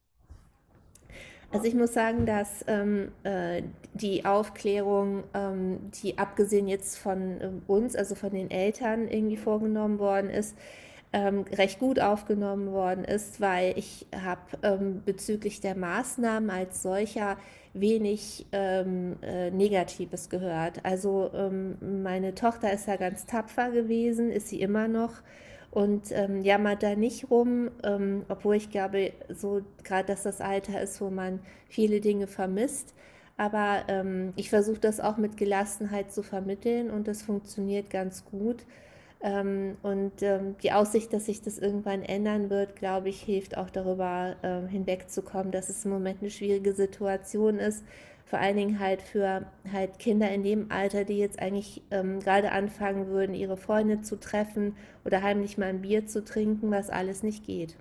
Also 1.51 1.65
ich 1.65 1.75
muss 1.75 1.93
sagen, 1.93 2.25
dass 2.25 2.63
ähm, 2.67 3.11
äh, 3.23 3.63
die 3.93 4.23
Aufklärung, 4.25 5.23
ähm, 5.33 5.79
die 6.01 6.17
abgesehen 6.17 6.67
jetzt 6.67 6.97
von 6.97 7.41
äh, 7.41 7.49
uns, 7.67 7.95
also 7.95 8.15
von 8.15 8.31
den 8.31 8.51
Eltern 8.51 9.07
irgendwie 9.09 9.37
vorgenommen 9.37 9.99
worden 9.99 10.29
ist, 10.29 10.57
ähm, 11.13 11.45
recht 11.53 11.79
gut 11.79 11.99
aufgenommen 11.99 12.71
worden 12.71 13.03
ist, 13.05 13.39
weil 13.39 13.77
ich 13.77 14.05
habe 14.13 14.41
ähm, 14.63 15.01
bezüglich 15.05 15.61
der 15.61 15.75
Maßnahmen 15.75 16.49
als 16.49 16.81
solcher 16.83 17.37
wenig 17.73 18.45
ähm, 18.51 19.17
äh, 19.21 19.51
Negatives 19.51 20.29
gehört. 20.29 20.83
Also 20.83 21.31
ähm, 21.33 22.03
meine 22.03 22.35
Tochter 22.35 22.73
ist 22.73 22.87
ja 22.87 22.97
ganz 22.97 23.25
tapfer 23.25 23.71
gewesen, 23.71 24.31
ist 24.31 24.49
sie 24.49 24.61
immer 24.61 24.87
noch 24.87 25.13
und 25.71 26.11
ähm, 26.11 26.41
jammert 26.41 26.83
da 26.83 26.95
nicht 26.95 27.29
rum, 27.29 27.69
ähm, 27.83 28.25
obwohl 28.29 28.55
ich 28.55 28.69
glaube, 28.69 29.13
so 29.29 29.61
gerade, 29.83 30.07
dass 30.07 30.23
das 30.23 30.41
Alter 30.41 30.81
ist, 30.81 30.99
wo 31.01 31.09
man 31.09 31.39
viele 31.69 32.01
Dinge 32.01 32.27
vermisst. 32.27 32.93
Aber 33.39 33.83
ich 34.35 34.49
versuche 34.49 34.79
das 34.79 34.99
auch 34.99 35.17
mit 35.17 35.37
Gelassenheit 35.37 36.11
zu 36.11 36.23
vermitteln 36.23 36.89
und 36.89 37.07
das 37.07 37.21
funktioniert 37.21 37.91
ganz 37.91 38.25
gut. 38.25 38.65
Ähm, 39.21 39.77
und 39.81 40.21
ähm, 40.21 40.55
die 40.61 40.71
Aussicht, 40.71 41.11
dass 41.11 41.25
sich 41.25 41.41
das 41.41 41.57
irgendwann 41.57 42.03
ändern 42.03 42.49
wird, 42.49 42.75
glaube 42.75 43.09
ich, 43.09 43.21
hilft 43.21 43.57
auch 43.57 43.69
darüber 43.69 44.35
ähm, 44.43 44.67
hinwegzukommen, 44.67 45.51
dass 45.51 45.69
es 45.69 45.85
im 45.85 45.91
Moment 45.91 46.21
eine 46.21 46.29
schwierige 46.29 46.73
Situation 46.73 47.57
ist. 47.59 47.83
Vor 48.25 48.39
allen 48.39 48.57
Dingen 48.57 48.79
halt 48.79 49.01
für 49.01 49.47
halt 49.71 49.99
Kinder 49.99 50.29
in 50.29 50.43
dem 50.43 50.69
Alter, 50.69 51.05
die 51.05 51.17
jetzt 51.17 51.39
eigentlich 51.39 51.81
gerade 51.89 52.51
anfangen 52.51 53.07
würden, 53.07 53.33
ihre 53.33 53.55
Freunde 53.55 54.01
zu 54.01 54.19
treffen 54.19 54.75
oder 55.05 55.23
heimlich 55.23 55.57
mal 55.57 55.67
ein 55.67 55.81
Bier 55.81 56.07
zu 56.07 56.25
trinken, 56.25 56.69
was 56.69 56.89
alles 56.89 57.23
nicht 57.23 57.45
geht. 57.45 57.77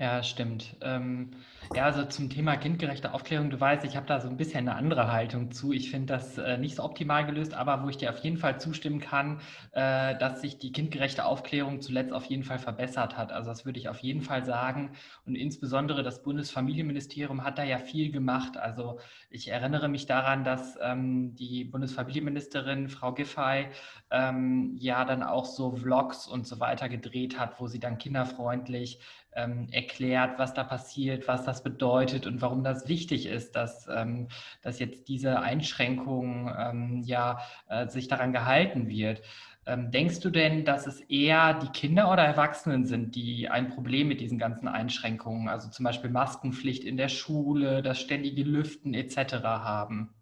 Ja, 0.00 0.22
stimmt. 0.22 0.76
Ähm, 0.80 1.32
ja, 1.74 1.84
also 1.84 2.02
zum 2.06 2.30
Thema 2.30 2.56
kindgerechte 2.56 3.12
Aufklärung, 3.12 3.50
du 3.50 3.60
weißt, 3.60 3.84
ich 3.84 3.96
habe 3.96 4.06
da 4.06 4.18
so 4.18 4.28
ein 4.30 4.38
bisschen 4.38 4.60
eine 4.66 4.74
andere 4.74 5.12
Haltung 5.12 5.50
zu. 5.52 5.74
Ich 5.74 5.90
finde 5.90 6.14
das 6.14 6.38
äh, 6.38 6.56
nicht 6.56 6.76
so 6.76 6.84
optimal 6.84 7.26
gelöst, 7.26 7.52
aber 7.52 7.82
wo 7.82 7.88
ich 7.90 7.98
dir 7.98 8.08
auf 8.08 8.16
jeden 8.20 8.38
Fall 8.38 8.58
zustimmen 8.58 9.00
kann, 9.00 9.42
äh, 9.72 10.16
dass 10.16 10.40
sich 10.40 10.56
die 10.58 10.72
kindgerechte 10.72 11.26
Aufklärung 11.26 11.82
zuletzt 11.82 12.14
auf 12.14 12.24
jeden 12.24 12.44
Fall 12.44 12.58
verbessert 12.58 13.18
hat. 13.18 13.30
Also 13.30 13.50
das 13.50 13.66
würde 13.66 13.78
ich 13.78 13.90
auf 13.90 13.98
jeden 13.98 14.22
Fall 14.22 14.42
sagen. 14.46 14.92
Und 15.26 15.34
insbesondere 15.34 16.02
das 16.02 16.22
Bundesfamilienministerium 16.22 17.44
hat 17.44 17.58
da 17.58 17.64
ja 17.64 17.76
viel 17.76 18.10
gemacht. 18.10 18.56
Also 18.56 19.00
ich 19.28 19.48
erinnere 19.48 19.88
mich 19.88 20.06
daran, 20.06 20.44
dass 20.44 20.78
ähm, 20.80 21.34
die 21.34 21.64
Bundesfamilienministerin 21.64 22.88
Frau 22.88 23.12
Giffey 23.12 23.66
ähm, 24.10 24.76
ja 24.78 25.04
dann 25.04 25.22
auch 25.22 25.44
so 25.44 25.72
Vlogs 25.76 26.26
und 26.26 26.46
so 26.46 26.58
weiter 26.58 26.88
gedreht 26.88 27.38
hat, 27.38 27.60
wo 27.60 27.66
sie 27.66 27.80
dann 27.80 27.98
kinderfreundlich 27.98 28.98
ähm, 29.34 29.68
erklärt, 29.70 30.38
was 30.38 30.54
da 30.54 30.64
passiert, 30.64 31.28
was 31.28 31.44
das 31.44 31.62
bedeutet 31.62 32.26
und 32.26 32.42
warum 32.42 32.64
das 32.64 32.88
wichtig 32.88 33.26
ist, 33.26 33.56
dass, 33.56 33.88
ähm, 33.88 34.28
dass 34.62 34.78
jetzt 34.78 35.08
diese 35.08 35.40
Einschränkung 35.40 36.52
ähm, 36.58 37.02
ja 37.04 37.40
äh, 37.68 37.88
sich 37.88 38.08
daran 38.08 38.32
gehalten 38.32 38.88
wird. 38.88 39.22
Ähm, 39.66 39.90
denkst 39.90 40.20
du 40.20 40.30
denn, 40.30 40.64
dass 40.64 40.86
es 40.86 41.00
eher 41.02 41.54
die 41.54 41.68
Kinder 41.68 42.10
oder 42.10 42.24
Erwachsenen 42.24 42.86
sind, 42.86 43.14
die 43.14 43.48
ein 43.48 43.68
Problem 43.68 44.08
mit 44.08 44.20
diesen 44.20 44.38
ganzen 44.38 44.68
Einschränkungen, 44.68 45.48
also 45.48 45.68
zum 45.68 45.84
Beispiel 45.84 46.10
Maskenpflicht 46.10 46.82
in 46.84 46.96
der 46.96 47.08
Schule, 47.08 47.82
das 47.82 48.00
ständige 48.00 48.42
Lüften 48.42 48.94
etc. 48.94 49.34
haben? 49.44 50.14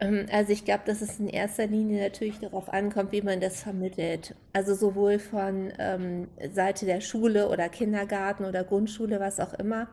Ähm, 0.00 0.26
also 0.32 0.52
ich 0.52 0.64
glaube, 0.64 0.82
dass 0.86 1.00
es 1.00 1.18
in 1.18 1.28
erster 1.28 1.66
Linie 1.66 2.02
natürlich 2.02 2.38
darauf 2.40 2.72
ankommt, 2.72 3.12
wie 3.12 3.22
man 3.22 3.40
das 3.40 3.62
vermittelt. 3.62 4.34
Also 4.52 4.74
sowohl 4.74 5.18
von 5.18 5.72
ähm, 5.78 6.28
Seite 6.52 6.86
der 6.86 7.00
Schule 7.00 7.48
oder 7.48 7.68
Kindergarten 7.68 8.44
oder 8.44 8.64
Grundschule, 8.64 9.20
was 9.20 9.40
auch 9.40 9.54
immer, 9.54 9.88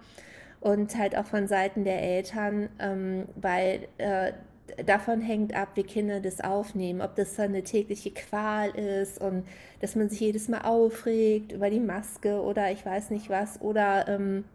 und 0.60 0.98
halt 0.98 1.18
auch 1.18 1.26
von 1.26 1.48
Seiten 1.48 1.84
der 1.84 2.02
Eltern, 2.02 2.70
ähm, 2.80 3.28
weil 3.36 3.88
äh, 3.98 4.34
davon 4.86 5.22
hängt 5.22 5.56
ab, 5.56 5.70
wie 5.76 5.84
Kinder 5.84 6.20
das 6.20 6.42
aufnehmen, 6.42 7.02
ob 7.02 7.16
das 7.16 7.36
dann 7.36 7.50
eine 7.50 7.64
tägliche 7.64 8.12
Qual 8.12 8.70
ist 8.72 9.20
und 9.20 9.46
dass 9.82 9.96
man 9.96 10.10
sich 10.10 10.20
jedes 10.20 10.48
Mal 10.48 10.62
aufregt 10.62 11.52
über 11.52 11.70
die 11.70 11.80
Maske 11.80 12.42
oder 12.42 12.72
ich 12.72 12.86
weiß 12.86 13.10
nicht 13.10 13.30
was, 13.30 13.60
oder 13.62 14.08
ähm, 14.08 14.46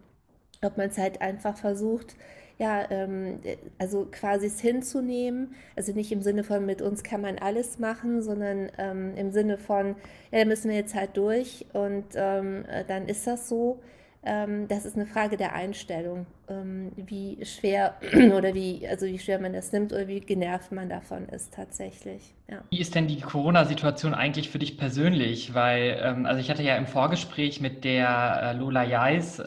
ob 0.63 0.77
man 0.77 0.89
es 0.89 0.97
halt 0.97 1.21
einfach 1.21 1.57
versucht, 1.57 2.15
ja, 2.59 2.89
ähm, 2.89 3.39
also 3.77 4.07
quasi 4.11 4.47
es 4.47 4.59
hinzunehmen, 4.59 5.53
also 5.75 5.93
nicht 5.93 6.11
im 6.11 6.21
Sinne 6.21 6.43
von 6.43 6.65
mit 6.65 6.81
uns 6.81 7.03
kann 7.03 7.21
man 7.21 7.37
alles 7.37 7.77
machen, 7.79 8.21
sondern 8.21 8.71
ähm, 8.77 9.15
im 9.15 9.31
Sinne 9.31 9.57
von, 9.57 9.95
ja, 10.31 10.39
da 10.39 10.45
müssen 10.45 10.69
wir 10.69 10.77
jetzt 10.77 10.95
halt 10.95 11.15
durch 11.15 11.65
und 11.73 12.05
ähm, 12.15 12.65
äh, 12.65 12.83
dann 12.85 13.07
ist 13.07 13.27
das 13.27 13.47
so. 13.47 13.79
Ähm, 14.23 14.67
das 14.67 14.85
ist 14.85 14.95
eine 14.95 15.05
Frage 15.05 15.37
der 15.37 15.53
Einstellung, 15.53 16.25
ähm, 16.49 16.91
wie 16.95 17.45
schwer 17.45 17.95
oder 18.35 18.55
wie, 18.55 18.85
also 18.87 19.05
wie 19.05 19.19
schwer 19.19 19.39
man 19.39 19.53
das 19.53 19.71
nimmt 19.71 19.93
oder 19.93 20.07
wie 20.07 20.19
genervt 20.19 20.71
man 20.71 20.89
davon 20.89 21.29
ist 21.29 21.53
tatsächlich. 21.53 22.33
Ja. 22.49 22.63
Wie 22.71 22.81
ist 22.81 22.95
denn 22.95 23.07
die 23.07 23.21
Corona-Situation 23.21 24.13
eigentlich 24.13 24.49
für 24.49 24.59
dich 24.59 24.77
persönlich? 24.77 25.53
Weil, 25.53 26.01
ähm, 26.03 26.25
also 26.25 26.41
ich 26.41 26.49
hatte 26.49 26.63
ja 26.63 26.75
im 26.75 26.87
Vorgespräch 26.87 27.61
mit 27.61 27.83
der 27.83 28.39
äh, 28.41 28.57
Lola 28.57 28.83
Jais, 28.83 29.41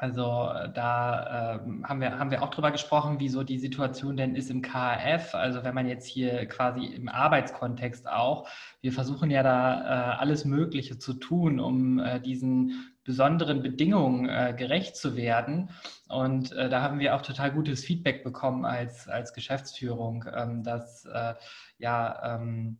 also 0.00 0.48
äh, 0.54 0.72
da 0.72 1.56
äh, 1.56 1.86
haben, 1.86 2.00
wir, 2.00 2.18
haben 2.18 2.30
wir 2.30 2.42
auch 2.42 2.48
drüber 2.48 2.70
gesprochen, 2.70 3.20
wie 3.20 3.28
so 3.28 3.42
die 3.42 3.58
Situation 3.58 4.16
denn 4.16 4.34
ist 4.34 4.50
im 4.50 4.62
KAF. 4.62 5.34
Also 5.34 5.62
wenn 5.62 5.74
man 5.74 5.86
jetzt 5.86 6.06
hier 6.06 6.46
quasi 6.46 6.86
im 6.86 7.10
Arbeitskontext 7.10 8.08
auch, 8.08 8.48
wir 8.80 8.94
versuchen 8.94 9.30
ja 9.30 9.42
da 9.42 10.14
äh, 10.14 10.16
alles 10.16 10.46
Mögliche 10.46 10.96
zu 10.96 11.12
tun, 11.12 11.60
um 11.60 11.98
äh, 11.98 12.18
diesen 12.18 12.94
besonderen 13.04 13.60
Bedingungen 13.60 14.26
äh, 14.26 14.54
gerecht 14.56 14.96
zu 14.96 15.16
werden. 15.16 15.68
Und 16.08 16.52
äh, 16.52 16.70
da 16.70 16.80
haben 16.80 16.98
wir 16.98 17.14
auch 17.14 17.20
total 17.20 17.52
gutes 17.52 17.84
Feedback 17.84 18.24
bekommen 18.24 18.64
als, 18.64 19.06
als 19.06 19.34
Geschäftsführung, 19.34 20.24
ähm, 20.34 20.62
dass 20.62 21.06
ja, 21.78 22.36
ähm, 22.36 22.78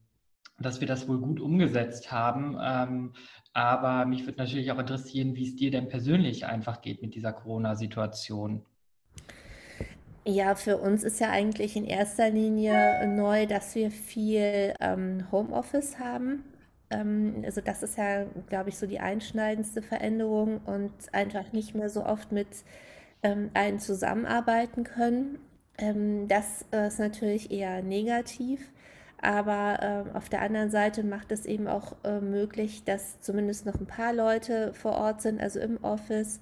dass 0.59 0.81
wir 0.81 0.87
das 0.87 1.09
wohl 1.09 1.19
gut 1.19 1.41
umgesetzt 1.41 2.13
haben. 2.13 2.57
Ähm, 2.63 3.13
aber 3.53 4.07
mich 4.07 4.27
würde 4.27 4.39
natürlich 4.39 4.71
auch 4.73 4.79
interessieren, 4.79 5.35
wie 5.35 5.49
es 5.49 5.57
dir 5.57 5.71
denn 5.71 5.89
persönlich 5.89 6.47
einfach 6.47 6.81
geht 6.81 7.03
mit 7.03 7.15
dieser 7.15 7.33
Corona-Situation. 7.33 8.63
Ja, 10.27 10.55
für 10.55 10.77
uns 10.77 11.03
ist 11.03 11.19
ja 11.19 11.31
eigentlich 11.31 11.77
in 11.77 11.85
erster 11.85 12.31
Linie 12.31 13.07
neu, 13.09 13.47
dass 13.47 13.75
wir 13.75 13.91
viel 13.91 14.75
ähm, 14.81 15.27
Homeoffice 15.33 15.99
haben. 15.99 16.45
Ähm, 16.91 17.43
also 17.45 17.61
das 17.61 17.83
ist 17.83 17.97
ja, 17.97 18.27
glaube 18.49 18.69
ich, 18.69 18.77
so 18.77 18.87
die 18.87 19.01
einschneidendste 19.01 19.83
Veränderung 19.83 20.59
und 20.67 20.93
einfach 21.13 21.53
nicht 21.53 21.75
mehr 21.75 21.89
so 21.89 22.05
oft 22.05 22.33
mit 22.33 22.49
ähm, 23.23 23.51
allen 23.55 23.81
zusammenarbeiten 23.81 24.85
können. 24.85 25.39
Ähm, 25.79 26.29
das 26.29 26.67
äh, 26.73 26.89
ist 26.89 26.99
natürlich 26.99 27.51
eher 27.51 27.83
negativ. 27.83 28.61
Aber 29.23 30.07
äh, 30.13 30.17
auf 30.17 30.29
der 30.31 30.41
anderen 30.41 30.71
Seite 30.71 31.05
macht 31.05 31.31
es 31.31 31.45
eben 31.45 31.69
auch 31.69 31.95
äh, 32.05 32.21
möglich, 32.21 32.85
dass 32.85 33.21
zumindest 33.21 33.67
noch 33.67 33.79
ein 33.79 33.87
paar 33.87 34.15
Leute 34.15 34.73
vor 34.73 34.93
Ort 34.93 35.21
sind, 35.21 35.41
also 35.41 35.61
im 35.61 35.83
Office 35.85 36.41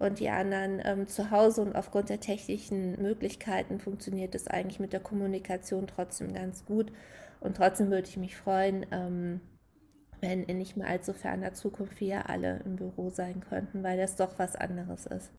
und 0.00 0.18
die 0.18 0.28
anderen 0.28 0.82
ähm, 0.84 1.06
zu 1.06 1.30
Hause. 1.30 1.62
Und 1.62 1.76
aufgrund 1.76 2.08
der 2.08 2.18
technischen 2.18 3.00
Möglichkeiten 3.00 3.78
funktioniert 3.78 4.34
es 4.34 4.48
eigentlich 4.48 4.80
mit 4.80 4.92
der 4.92 5.00
Kommunikation 5.00 5.86
trotzdem 5.86 6.34
ganz 6.34 6.64
gut. 6.64 6.90
Und 7.40 7.56
trotzdem 7.56 7.90
würde 7.90 8.08
ich 8.08 8.16
mich 8.16 8.36
freuen, 8.36 8.84
ähm, 8.90 9.40
wenn 10.20 10.42
in 10.44 10.58
nicht 10.58 10.76
mehr 10.76 10.88
allzu 10.88 11.12
ferner 11.12 11.52
Zukunft 11.54 12.00
wir 12.00 12.28
alle 12.28 12.60
im 12.64 12.74
Büro 12.74 13.10
sein 13.10 13.40
könnten, 13.40 13.84
weil 13.84 13.98
das 13.98 14.16
doch 14.16 14.38
was 14.38 14.56
anderes 14.56 15.06
ist. 15.06 15.30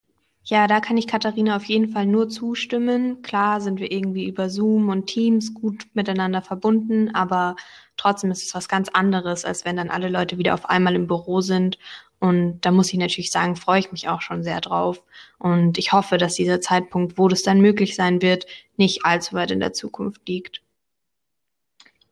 Ja, 0.49 0.65
da 0.67 0.79
kann 0.79 0.95
ich 0.95 1.07
Katharina 1.07 1.57
auf 1.57 1.65
jeden 1.65 1.89
Fall 1.89 2.05
nur 2.05 2.29
zustimmen. 2.29 3.21
Klar 3.21 3.59
sind 3.59 3.81
wir 3.81 3.91
irgendwie 3.91 4.25
über 4.25 4.49
Zoom 4.49 4.87
und 4.87 5.07
Teams 5.07 5.53
gut 5.53 5.85
miteinander 5.93 6.41
verbunden, 6.41 7.13
aber 7.13 7.57
trotzdem 7.97 8.31
ist 8.31 8.43
es 8.43 8.55
was 8.55 8.69
ganz 8.69 8.87
anderes, 8.87 9.43
als 9.43 9.65
wenn 9.65 9.75
dann 9.75 9.89
alle 9.89 10.07
Leute 10.07 10.37
wieder 10.37 10.53
auf 10.53 10.69
einmal 10.69 10.95
im 10.95 11.05
Büro 11.05 11.41
sind. 11.41 11.77
Und 12.19 12.61
da 12.61 12.71
muss 12.71 12.93
ich 12.93 12.97
natürlich 12.97 13.29
sagen, 13.29 13.57
freue 13.57 13.81
ich 13.81 13.91
mich 13.91 14.07
auch 14.07 14.21
schon 14.21 14.41
sehr 14.41 14.61
drauf. 14.61 15.03
Und 15.37 15.77
ich 15.77 15.91
hoffe, 15.91 16.17
dass 16.17 16.35
dieser 16.35 16.61
Zeitpunkt, 16.61 17.17
wo 17.17 17.27
das 17.27 17.43
dann 17.43 17.59
möglich 17.59 17.97
sein 17.97 18.21
wird, 18.21 18.45
nicht 18.77 19.03
allzu 19.03 19.35
weit 19.35 19.51
in 19.51 19.59
der 19.59 19.73
Zukunft 19.73 20.25
liegt. 20.29 20.61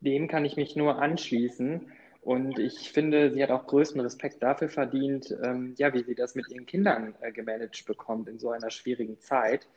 Dem 0.01 0.27
kann 0.27 0.43
ich 0.43 0.57
mich 0.57 0.75
nur 0.75 1.01
anschließen. 1.01 1.89
Und 2.25 2.57
ich 2.57 2.91
finde, 2.91 3.31
sie 3.31 3.43
hat 3.43 3.51
auch 3.51 3.67
größten 3.67 4.01
Respekt 4.01 4.41
dafür 4.41 4.67
verdient, 4.67 5.29
ähm, 5.43 5.75
ja, 5.77 5.93
wie 5.93 6.01
sie 6.01 6.15
das 6.15 6.33
mit 6.33 6.49
ihren 6.49 6.65
Kindern 6.65 7.13
äh, 7.21 7.31
gemanagt 7.31 7.85
bekommt 7.85 8.27
in 8.27 8.39
so 8.39 8.49
einer 8.49 8.71
schwierigen 8.71 9.19
Zeit. 9.19 9.67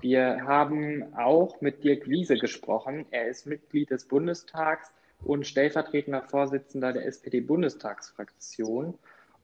Wir 0.00 0.46
haben 0.46 1.14
auch 1.14 1.60
mit 1.60 1.84
Dirk 1.84 2.08
Wiese 2.08 2.36
gesprochen. 2.36 3.04
Er 3.10 3.28
ist 3.28 3.46
Mitglied 3.46 3.90
des 3.90 4.06
Bundestags 4.06 4.90
und 5.24 5.46
stellvertretender 5.46 6.22
Vorsitzender 6.22 6.94
der 6.94 7.04
SPD-Bundestagsfraktion 7.04 8.94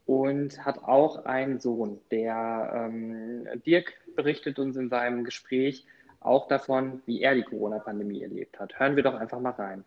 und 0.06 0.64
hat 0.64 0.78
auch 0.78 1.26
einen 1.26 1.60
Sohn. 1.60 2.00
Der 2.10 2.88
ähm, 2.88 3.46
Dirk 3.66 3.92
berichtet 4.14 4.58
uns 4.58 4.78
in 4.78 4.88
seinem 4.88 5.24
Gespräch 5.24 5.84
auch 6.20 6.48
davon, 6.48 7.02
wie 7.04 7.20
er 7.20 7.34
die 7.34 7.42
Corona-Pandemie 7.42 8.22
erlebt 8.22 8.58
hat. 8.58 8.78
Hören 8.78 8.96
wir 8.96 9.02
doch 9.02 9.14
einfach 9.14 9.40
mal 9.40 9.50
rein. 9.50 9.84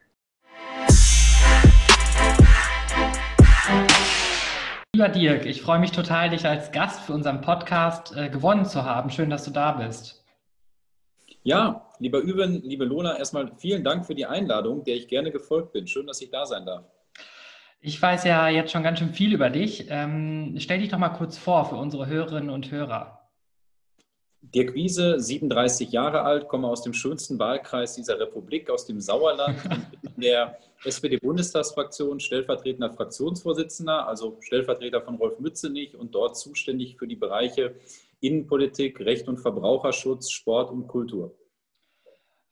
Lieber 5.00 5.08
Dirk, 5.08 5.46
ich 5.46 5.62
freue 5.62 5.80
mich 5.80 5.94
total, 5.94 6.30
dich 6.30 6.46
als 6.46 6.74
Gast 6.74 7.00
für 7.00 7.14
unseren 7.14 7.40
Podcast 7.40 8.14
äh, 8.18 8.28
gewonnen 8.28 8.66
zu 8.66 8.84
haben. 8.84 9.10
Schön, 9.10 9.30
dass 9.30 9.46
du 9.46 9.52
da 9.52 9.72
bist. 9.72 10.26
Ja, 11.42 11.88
lieber 12.00 12.20
Üben, 12.20 12.62
liebe 12.64 12.84
Lona, 12.84 13.18
erstmal 13.18 13.50
vielen 13.56 13.86
Dank 13.86 14.06
für 14.06 14.14
die 14.14 14.26
Einladung, 14.26 14.84
der 14.84 14.98
ich 14.98 15.08
gerne 15.08 15.32
gefolgt 15.32 15.72
bin. 15.72 15.88
Schön, 15.88 16.06
dass 16.06 16.20
ich 16.20 16.32
da 16.32 16.46
sein 16.46 16.66
darf. 16.66 16.84
Ich 17.80 18.02
weiß 18.02 18.26
ja 18.26 18.50
jetzt 18.50 18.74
schon 18.74 18.84
ganz 18.84 19.00
schön 19.00 19.14
viel 19.14 19.34
über 19.34 19.50
dich. 19.50 19.86
Ähm, 19.90 20.56
stell 20.58 20.80
dich 20.80 20.90
doch 20.90 20.98
mal 20.98 21.08
kurz 21.08 21.38
vor 21.38 21.64
für 21.64 21.76
unsere 21.76 22.08
Hörerinnen 22.08 22.50
und 22.50 22.70
Hörer. 22.70 23.19
Dirk 24.42 24.74
Wiese, 24.74 25.20
37 25.20 25.92
Jahre 25.92 26.22
alt, 26.22 26.48
komme 26.48 26.68
aus 26.68 26.82
dem 26.82 26.94
schönsten 26.94 27.38
Wahlkreis 27.40 27.96
dieser 27.96 28.20
Republik, 28.20 28.70
aus 28.70 28.86
dem 28.86 29.02
Sauerland, 29.02 29.58
in 30.16 30.22
der 30.22 30.58
SPD-Bundestagsfraktion 30.86 32.20
stellvertretender 32.20 32.92
Fraktionsvorsitzender, 32.92 34.08
also 34.08 34.38
Stellvertreter 34.40 35.02
von 35.02 35.16
Rolf 35.16 35.40
Mützenich 35.40 35.96
und 35.96 36.16
dort 36.16 36.38
zuständig 36.38 36.98
für 36.98 37.08
die 37.08 37.18
Bereiche 37.18 37.76
Innenpolitik, 38.22 39.00
Recht 39.02 39.28
und 39.28 39.40
Verbraucherschutz, 39.40 40.32
Sport 40.32 40.72
und 40.72 40.88
Kultur. 40.88 41.36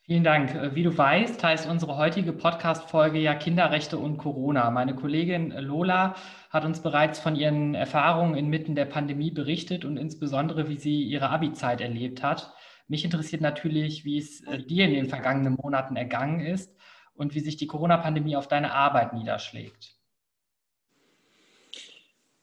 Vielen 0.09 0.23
Dank. 0.23 0.55
Äh, 0.55 0.73
wie 0.73 0.83
du 0.83 0.97
weißt, 0.97 1.43
heißt 1.43 1.67
unsere 1.67 1.97
heutige 1.97 2.31
Podcast-Folge 2.31 3.19
ja 3.19 3.35
Kinderrechte 3.35 3.97
und 3.97 4.17
Corona. 4.17 4.71
Meine 4.71 4.95
Kollegin 4.95 5.51
Lola 5.51 6.15
hat 6.49 6.63
uns 6.63 6.81
bereits 6.81 7.19
von 7.19 7.35
ihren 7.35 7.75
Erfahrungen 7.75 8.35
inmitten 8.35 8.73
der 8.73 8.85
Pandemie 8.85 9.31
berichtet 9.31 9.83
und 9.83 9.97
insbesondere, 9.97 10.69
wie 10.69 10.77
sie 10.77 11.03
ihre 11.03 11.29
Abi-Zeit 11.29 11.81
erlebt 11.81 12.23
hat. 12.23 12.53
Mich 12.87 13.03
interessiert 13.03 13.41
natürlich, 13.41 14.05
wie 14.05 14.17
es 14.17 14.39
äh, 14.47 14.63
dir 14.63 14.85
in 14.85 14.93
den 14.93 15.09
vergangenen 15.09 15.55
Monaten 15.61 15.97
ergangen 15.97 16.39
ist 16.39 16.73
und 17.13 17.35
wie 17.35 17.41
sich 17.41 17.57
die 17.57 17.67
Corona-Pandemie 17.67 18.37
auf 18.37 18.47
deine 18.47 18.71
Arbeit 18.71 19.11
niederschlägt. 19.11 19.96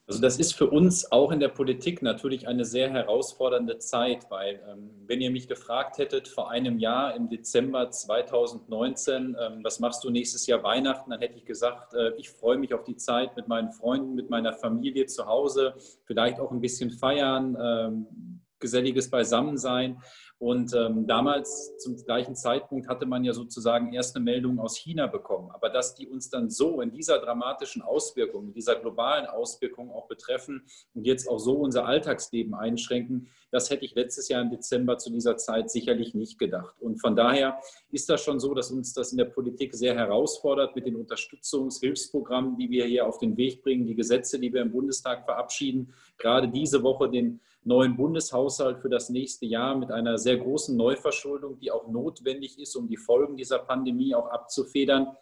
Also 0.06 0.20
das 0.20 0.38
ist 0.38 0.52
für 0.52 0.68
uns 0.68 1.10
auch 1.12 1.32
in 1.32 1.40
der 1.40 1.48
Politik 1.48 2.02
natürlich 2.02 2.46
eine 2.46 2.66
sehr 2.66 2.90
herausfordernde 2.90 3.78
Zeit, 3.78 4.30
weil 4.30 4.60
ähm, 4.70 4.90
wenn 5.06 5.22
ihr 5.22 5.30
mich 5.30 5.48
gefragt 5.48 5.96
hättet 5.96 6.28
vor 6.28 6.50
einem 6.50 6.78
Jahr 6.78 7.16
im 7.16 7.30
Dezember 7.30 7.90
2019, 7.90 9.34
ähm, 9.40 9.60
was 9.64 9.80
machst 9.80 10.04
du 10.04 10.10
nächstes 10.10 10.46
Jahr 10.46 10.62
Weihnachten, 10.62 11.10
dann 11.10 11.20
hätte 11.20 11.38
ich 11.38 11.46
gesagt, 11.46 11.94
äh, 11.94 12.12
ich 12.18 12.28
freue 12.28 12.58
mich 12.58 12.74
auf 12.74 12.84
die 12.84 12.96
Zeit 12.96 13.34
mit 13.34 13.48
meinen 13.48 13.72
Freunden, 13.72 14.14
mit 14.14 14.28
meiner 14.28 14.52
Familie 14.52 15.06
zu 15.06 15.24
Hause, 15.24 15.74
vielleicht 16.04 16.38
auch 16.38 16.50
ein 16.50 16.60
bisschen 16.60 16.90
feiern, 16.90 17.56
ähm, 17.58 18.33
geselliges 18.64 19.10
Beisammensein. 19.10 20.00
Und 20.38 20.74
ähm, 20.74 21.06
damals 21.06 21.76
zum 21.78 21.96
gleichen 21.96 22.34
Zeitpunkt 22.34 22.88
hatte 22.88 23.06
man 23.06 23.24
ja 23.24 23.32
sozusagen 23.32 23.92
erste 23.92 24.20
Meldungen 24.20 24.58
aus 24.58 24.76
China 24.76 25.06
bekommen. 25.06 25.50
Aber 25.52 25.68
dass 25.68 25.94
die 25.94 26.08
uns 26.08 26.28
dann 26.28 26.50
so 26.50 26.80
in 26.80 26.90
dieser 26.90 27.18
dramatischen 27.20 27.82
Auswirkung, 27.82 28.48
in 28.48 28.52
dieser 28.52 28.76
globalen 28.76 29.26
Auswirkung 29.26 29.90
auch 29.90 30.08
betreffen 30.08 30.66
und 30.94 31.06
jetzt 31.06 31.28
auch 31.28 31.38
so 31.38 31.52
unser 31.54 31.86
Alltagsleben 31.86 32.54
einschränken, 32.54 33.28
das 33.52 33.70
hätte 33.70 33.84
ich 33.84 33.94
letztes 33.94 34.28
Jahr 34.28 34.42
im 34.42 34.50
Dezember 34.50 34.98
zu 34.98 35.10
dieser 35.10 35.36
Zeit 35.36 35.70
sicherlich 35.70 36.14
nicht 36.14 36.38
gedacht. 36.38 36.74
Und 36.80 37.00
von 37.00 37.14
daher 37.14 37.60
ist 37.90 38.10
das 38.10 38.22
schon 38.22 38.40
so, 38.40 38.54
dass 38.54 38.72
uns 38.72 38.92
das 38.92 39.12
in 39.12 39.18
der 39.18 39.26
Politik 39.26 39.74
sehr 39.74 39.94
herausfordert 39.94 40.74
mit 40.74 40.86
den 40.86 40.96
Unterstützungshilfsprogrammen, 40.96 42.56
die 42.58 42.68
wir 42.68 42.86
hier 42.86 43.06
auf 43.06 43.18
den 43.18 43.36
Weg 43.36 43.62
bringen, 43.62 43.86
die 43.86 43.94
Gesetze, 43.94 44.40
die 44.40 44.52
wir 44.52 44.62
im 44.62 44.72
Bundestag 44.72 45.24
verabschieden. 45.24 45.94
Gerade 46.18 46.48
diese 46.48 46.82
Woche 46.82 47.08
den 47.08 47.40
neuen 47.64 47.96
Bundeshaushalt 47.96 48.78
für 48.78 48.88
das 48.88 49.08
nächste 49.10 49.46
Jahr 49.46 49.76
mit 49.76 49.90
einer 49.90 50.18
sehr 50.18 50.36
großen 50.36 50.76
Neuverschuldung, 50.76 51.58
die 51.58 51.70
auch 51.70 51.88
notwendig 51.88 52.58
ist, 52.58 52.76
um 52.76 52.88
die 52.88 52.96
Folgen 52.96 53.36
dieser 53.36 53.58
Pandemie 53.58 54.14
auch 54.14 54.28
abzufedern. 54.28 55.16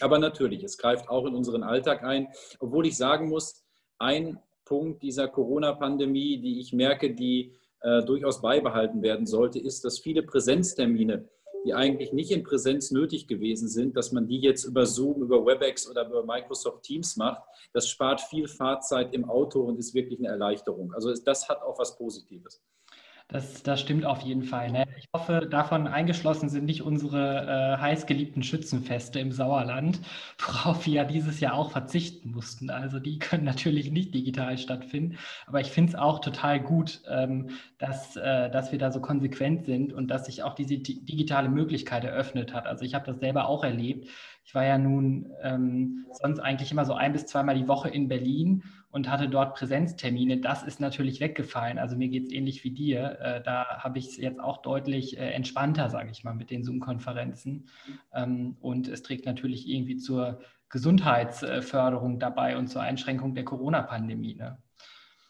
Aber 0.00 0.18
natürlich, 0.18 0.62
es 0.64 0.78
greift 0.78 1.08
auch 1.08 1.26
in 1.26 1.34
unseren 1.34 1.62
Alltag 1.62 2.02
ein, 2.02 2.28
obwohl 2.58 2.86
ich 2.86 2.96
sagen 2.96 3.28
muss, 3.28 3.64
ein 3.98 4.38
Punkt 4.64 5.02
dieser 5.02 5.28
Corona-Pandemie, 5.28 6.40
die 6.40 6.58
ich 6.60 6.72
merke, 6.72 7.14
die 7.14 7.54
äh, 7.80 8.02
durchaus 8.02 8.40
beibehalten 8.40 9.02
werden 9.02 9.26
sollte, 9.26 9.58
ist, 9.58 9.84
dass 9.84 9.98
viele 9.98 10.22
Präsenztermine 10.22 11.28
die 11.64 11.74
eigentlich 11.74 12.12
nicht 12.12 12.30
in 12.30 12.42
Präsenz 12.42 12.90
nötig 12.90 13.26
gewesen 13.26 13.68
sind, 13.68 13.96
dass 13.96 14.12
man 14.12 14.26
die 14.26 14.40
jetzt 14.40 14.64
über 14.64 14.84
Zoom, 14.86 15.22
über 15.22 15.44
WebEx 15.44 15.88
oder 15.88 16.06
über 16.06 16.24
Microsoft 16.24 16.82
Teams 16.82 17.16
macht. 17.16 17.42
Das 17.72 17.88
spart 17.88 18.20
viel 18.20 18.46
Fahrzeit 18.48 19.14
im 19.14 19.24
Auto 19.24 19.62
und 19.62 19.78
ist 19.78 19.94
wirklich 19.94 20.18
eine 20.18 20.28
Erleichterung. 20.28 20.92
Also 20.92 21.12
das 21.14 21.48
hat 21.48 21.62
auch 21.62 21.78
was 21.78 21.96
Positives. 21.96 22.62
Das, 23.34 23.64
das 23.64 23.80
stimmt 23.80 24.04
auf 24.06 24.20
jeden 24.20 24.44
Fall. 24.44 24.70
Ne? 24.70 24.86
Ich 24.96 25.08
hoffe, 25.12 25.48
davon 25.50 25.88
eingeschlossen 25.88 26.48
sind 26.48 26.66
nicht 26.66 26.82
unsere 26.82 27.74
äh, 27.74 27.80
heißgeliebten 27.80 28.44
Schützenfeste 28.44 29.18
im 29.18 29.32
Sauerland, 29.32 30.00
worauf 30.38 30.86
wir 30.86 30.92
ja 30.92 31.04
dieses 31.04 31.40
Jahr 31.40 31.54
auch 31.54 31.72
verzichten 31.72 32.30
mussten. 32.30 32.70
Also 32.70 33.00
die 33.00 33.18
können 33.18 33.42
natürlich 33.42 33.90
nicht 33.90 34.14
digital 34.14 34.56
stattfinden. 34.56 35.18
Aber 35.48 35.60
ich 35.60 35.72
finde 35.72 35.90
es 35.90 35.98
auch 35.98 36.20
total 36.20 36.60
gut, 36.60 37.02
ähm, 37.08 37.50
dass, 37.78 38.14
äh, 38.14 38.50
dass 38.50 38.70
wir 38.70 38.78
da 38.78 38.92
so 38.92 39.00
konsequent 39.00 39.64
sind 39.64 39.92
und 39.92 40.12
dass 40.12 40.26
sich 40.26 40.44
auch 40.44 40.54
diese 40.54 40.78
digitale 40.78 41.48
Möglichkeit 41.48 42.04
eröffnet 42.04 42.54
hat. 42.54 42.66
Also 42.66 42.84
ich 42.84 42.94
habe 42.94 43.06
das 43.06 43.18
selber 43.18 43.48
auch 43.48 43.64
erlebt. 43.64 44.06
Ich 44.44 44.54
war 44.54 44.64
ja 44.64 44.76
nun 44.76 45.32
ähm, 45.42 46.06
sonst 46.12 46.38
eigentlich 46.38 46.70
immer 46.70 46.84
so 46.84 46.92
ein 46.92 47.12
bis 47.12 47.24
zweimal 47.24 47.56
die 47.56 47.66
Woche 47.66 47.88
in 47.88 48.08
Berlin 48.08 48.62
und 48.90 49.10
hatte 49.10 49.28
dort 49.28 49.54
Präsenztermine. 49.56 50.38
Das 50.38 50.62
ist 50.62 50.80
natürlich 50.80 51.18
weggefallen. 51.18 51.78
Also 51.78 51.96
mir 51.96 52.08
geht 52.08 52.26
es 52.26 52.32
ähnlich 52.32 52.62
wie 52.62 52.70
dir. 52.70 53.18
Äh, 53.20 53.42
da 53.42 53.78
habe 53.78 53.98
ich 53.98 54.08
es 54.08 54.16
jetzt 54.18 54.40
auch 54.40 54.58
deutlich 54.58 55.18
äh, 55.18 55.30
entspannter, 55.30 55.88
sage 55.88 56.10
ich 56.10 56.24
mal, 56.24 56.34
mit 56.34 56.50
den 56.50 56.62
Zoom-Konferenzen. 56.62 57.68
Ähm, 58.12 58.56
und 58.60 58.86
es 58.86 59.02
trägt 59.02 59.24
natürlich 59.24 59.66
irgendwie 59.66 59.96
zur 59.96 60.40
Gesundheitsförderung 60.68 62.18
dabei 62.18 62.58
und 62.58 62.68
zur 62.68 62.82
Einschränkung 62.82 63.34
der 63.34 63.44
Corona-Pandemie. 63.44 64.34
Ne? 64.34 64.58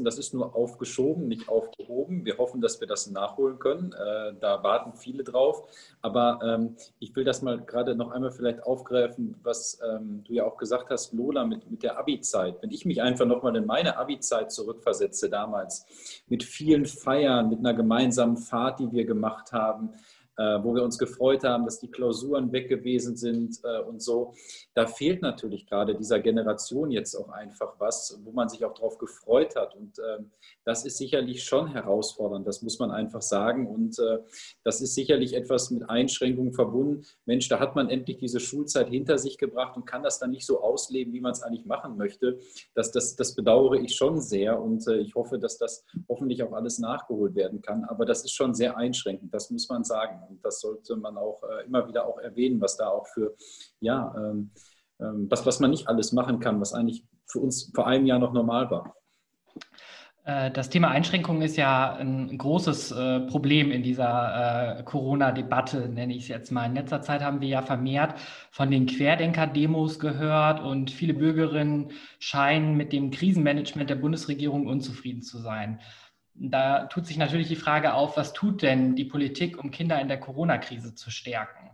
Das 0.00 0.18
ist 0.18 0.34
nur 0.34 0.56
aufgeschoben, 0.56 1.28
nicht 1.28 1.48
aufgehoben. 1.48 2.24
Wir 2.24 2.36
hoffen, 2.38 2.60
dass 2.60 2.80
wir 2.80 2.88
das 2.88 3.08
nachholen 3.08 3.60
können. 3.60 3.92
Äh, 3.92 4.34
da 4.40 4.60
warten 4.64 4.92
viele 4.94 5.22
drauf. 5.22 5.68
Aber 6.02 6.40
ähm, 6.42 6.74
ich 6.98 7.14
will 7.14 7.22
das 7.22 7.42
mal 7.42 7.60
gerade 7.60 7.94
noch 7.94 8.10
einmal 8.10 8.32
vielleicht 8.32 8.64
aufgreifen, 8.64 9.36
was 9.44 9.78
ähm, 9.88 10.24
du 10.24 10.32
ja 10.32 10.46
auch 10.46 10.56
gesagt 10.56 10.90
hast, 10.90 11.12
Lola, 11.12 11.44
mit, 11.44 11.70
mit 11.70 11.84
der 11.84 11.96
Abi-Zeit. 11.96 12.60
Wenn 12.60 12.72
ich 12.72 12.84
mich 12.84 13.02
einfach 13.02 13.24
nochmal 13.24 13.54
in 13.54 13.66
meine 13.66 13.96
Abi-Zeit 13.96 14.50
zurückversetze 14.50 15.30
damals, 15.30 15.86
mit 16.26 16.42
vielen 16.42 16.86
Feiern, 16.86 17.48
mit 17.48 17.60
einer 17.60 17.74
gemeinsamen 17.74 18.36
Fahrt, 18.36 18.80
die 18.80 18.90
wir 18.90 19.04
gemacht 19.04 19.52
haben, 19.52 19.90
wo 20.62 20.74
wir 20.74 20.82
uns 20.82 20.98
gefreut 20.98 21.44
haben, 21.44 21.64
dass 21.64 21.78
die 21.78 21.90
Klausuren 21.90 22.50
weg 22.52 22.68
gewesen 22.68 23.16
sind 23.16 23.60
äh, 23.62 23.80
und 23.80 24.02
so. 24.02 24.34
Da 24.74 24.86
fehlt 24.86 25.22
natürlich 25.22 25.66
gerade 25.66 25.94
dieser 25.94 26.18
Generation 26.18 26.90
jetzt 26.90 27.14
auch 27.14 27.28
einfach 27.28 27.74
was, 27.78 28.18
wo 28.24 28.32
man 28.32 28.48
sich 28.48 28.64
auch 28.64 28.74
darauf 28.74 28.98
gefreut 28.98 29.54
hat. 29.54 29.76
Und 29.76 29.98
ähm, 29.98 30.30
das 30.64 30.84
ist 30.84 30.96
sicherlich 30.96 31.44
schon 31.44 31.68
herausfordernd, 31.68 32.46
das 32.46 32.62
muss 32.62 32.78
man 32.78 32.90
einfach 32.90 33.22
sagen. 33.22 33.68
Und 33.68 33.98
äh, 34.00 34.18
das 34.64 34.80
ist 34.80 34.94
sicherlich 34.94 35.34
etwas 35.34 35.70
mit 35.70 35.88
Einschränkungen 35.88 36.52
verbunden. 36.52 37.04
Mensch, 37.26 37.48
da 37.48 37.60
hat 37.60 37.76
man 37.76 37.88
endlich 37.88 38.18
diese 38.18 38.40
Schulzeit 38.40 38.88
hinter 38.88 39.18
sich 39.18 39.38
gebracht 39.38 39.76
und 39.76 39.86
kann 39.86 40.02
das 40.02 40.18
dann 40.18 40.30
nicht 40.30 40.46
so 40.46 40.60
ausleben, 40.60 41.12
wie 41.12 41.20
man 41.20 41.32
es 41.32 41.42
eigentlich 41.42 41.66
machen 41.66 41.96
möchte. 41.96 42.40
Das, 42.74 42.90
das, 42.90 43.14
das 43.14 43.34
bedauere 43.34 43.74
ich 43.74 43.94
schon 43.94 44.20
sehr 44.20 44.60
und 44.60 44.86
ich 44.88 45.14
hoffe, 45.14 45.38
dass 45.38 45.58
das 45.58 45.84
hoffentlich 46.08 46.42
auch 46.42 46.52
alles 46.52 46.78
nachgeholt 46.78 47.34
werden 47.34 47.62
kann. 47.62 47.84
Aber 47.84 48.04
das 48.04 48.24
ist 48.24 48.32
schon 48.32 48.54
sehr 48.54 48.76
einschränkend, 48.76 49.32
das 49.32 49.50
muss 49.50 49.68
man 49.68 49.84
sagen. 49.84 50.23
Und 50.28 50.44
das 50.44 50.60
sollte 50.60 50.96
man 50.96 51.16
auch 51.16 51.42
äh, 51.42 51.66
immer 51.66 51.86
wieder 51.88 52.06
auch 52.06 52.18
erwähnen, 52.18 52.60
was 52.60 52.76
da 52.76 52.88
auch 52.88 53.06
für, 53.08 53.34
ja, 53.80 54.14
ähm, 54.16 54.50
ähm, 55.00 55.26
was, 55.30 55.44
was 55.46 55.60
man 55.60 55.70
nicht 55.70 55.88
alles 55.88 56.12
machen 56.12 56.40
kann, 56.40 56.60
was 56.60 56.72
eigentlich 56.72 57.04
für 57.26 57.40
uns 57.40 57.70
vor 57.74 57.86
einem 57.86 58.06
Jahr 58.06 58.18
noch 58.18 58.32
normal 58.32 58.70
war. 58.70 58.94
Äh, 60.24 60.50
das 60.50 60.70
Thema 60.70 60.88
Einschränkungen 60.88 61.42
ist 61.42 61.56
ja 61.56 61.94
ein 61.94 62.36
großes 62.36 62.92
äh, 62.92 63.20
Problem 63.20 63.70
in 63.70 63.82
dieser 63.82 64.78
äh, 64.78 64.82
Corona-Debatte, 64.82 65.88
nenne 65.88 66.14
ich 66.14 66.22
es 66.24 66.28
jetzt 66.28 66.50
mal. 66.50 66.66
In 66.66 66.74
letzter 66.74 67.02
Zeit 67.02 67.22
haben 67.22 67.40
wir 67.40 67.48
ja 67.48 67.62
vermehrt 67.62 68.14
von 68.50 68.70
den 68.70 68.86
Querdenker-Demos 68.86 69.98
gehört 69.98 70.60
und 70.60 70.90
viele 70.90 71.14
Bürgerinnen 71.14 71.92
scheinen 72.18 72.76
mit 72.76 72.92
dem 72.92 73.10
Krisenmanagement 73.10 73.90
der 73.90 73.96
Bundesregierung 73.96 74.66
unzufrieden 74.66 75.22
zu 75.22 75.38
sein. 75.38 75.80
Da 76.34 76.86
tut 76.86 77.06
sich 77.06 77.16
natürlich 77.16 77.48
die 77.48 77.56
Frage 77.56 77.94
auf, 77.94 78.16
was 78.16 78.32
tut 78.32 78.62
denn 78.62 78.96
die 78.96 79.04
Politik, 79.04 79.62
um 79.62 79.70
Kinder 79.70 80.00
in 80.00 80.08
der 80.08 80.18
Corona-Krise 80.18 80.94
zu 80.94 81.10
stärken? 81.10 81.70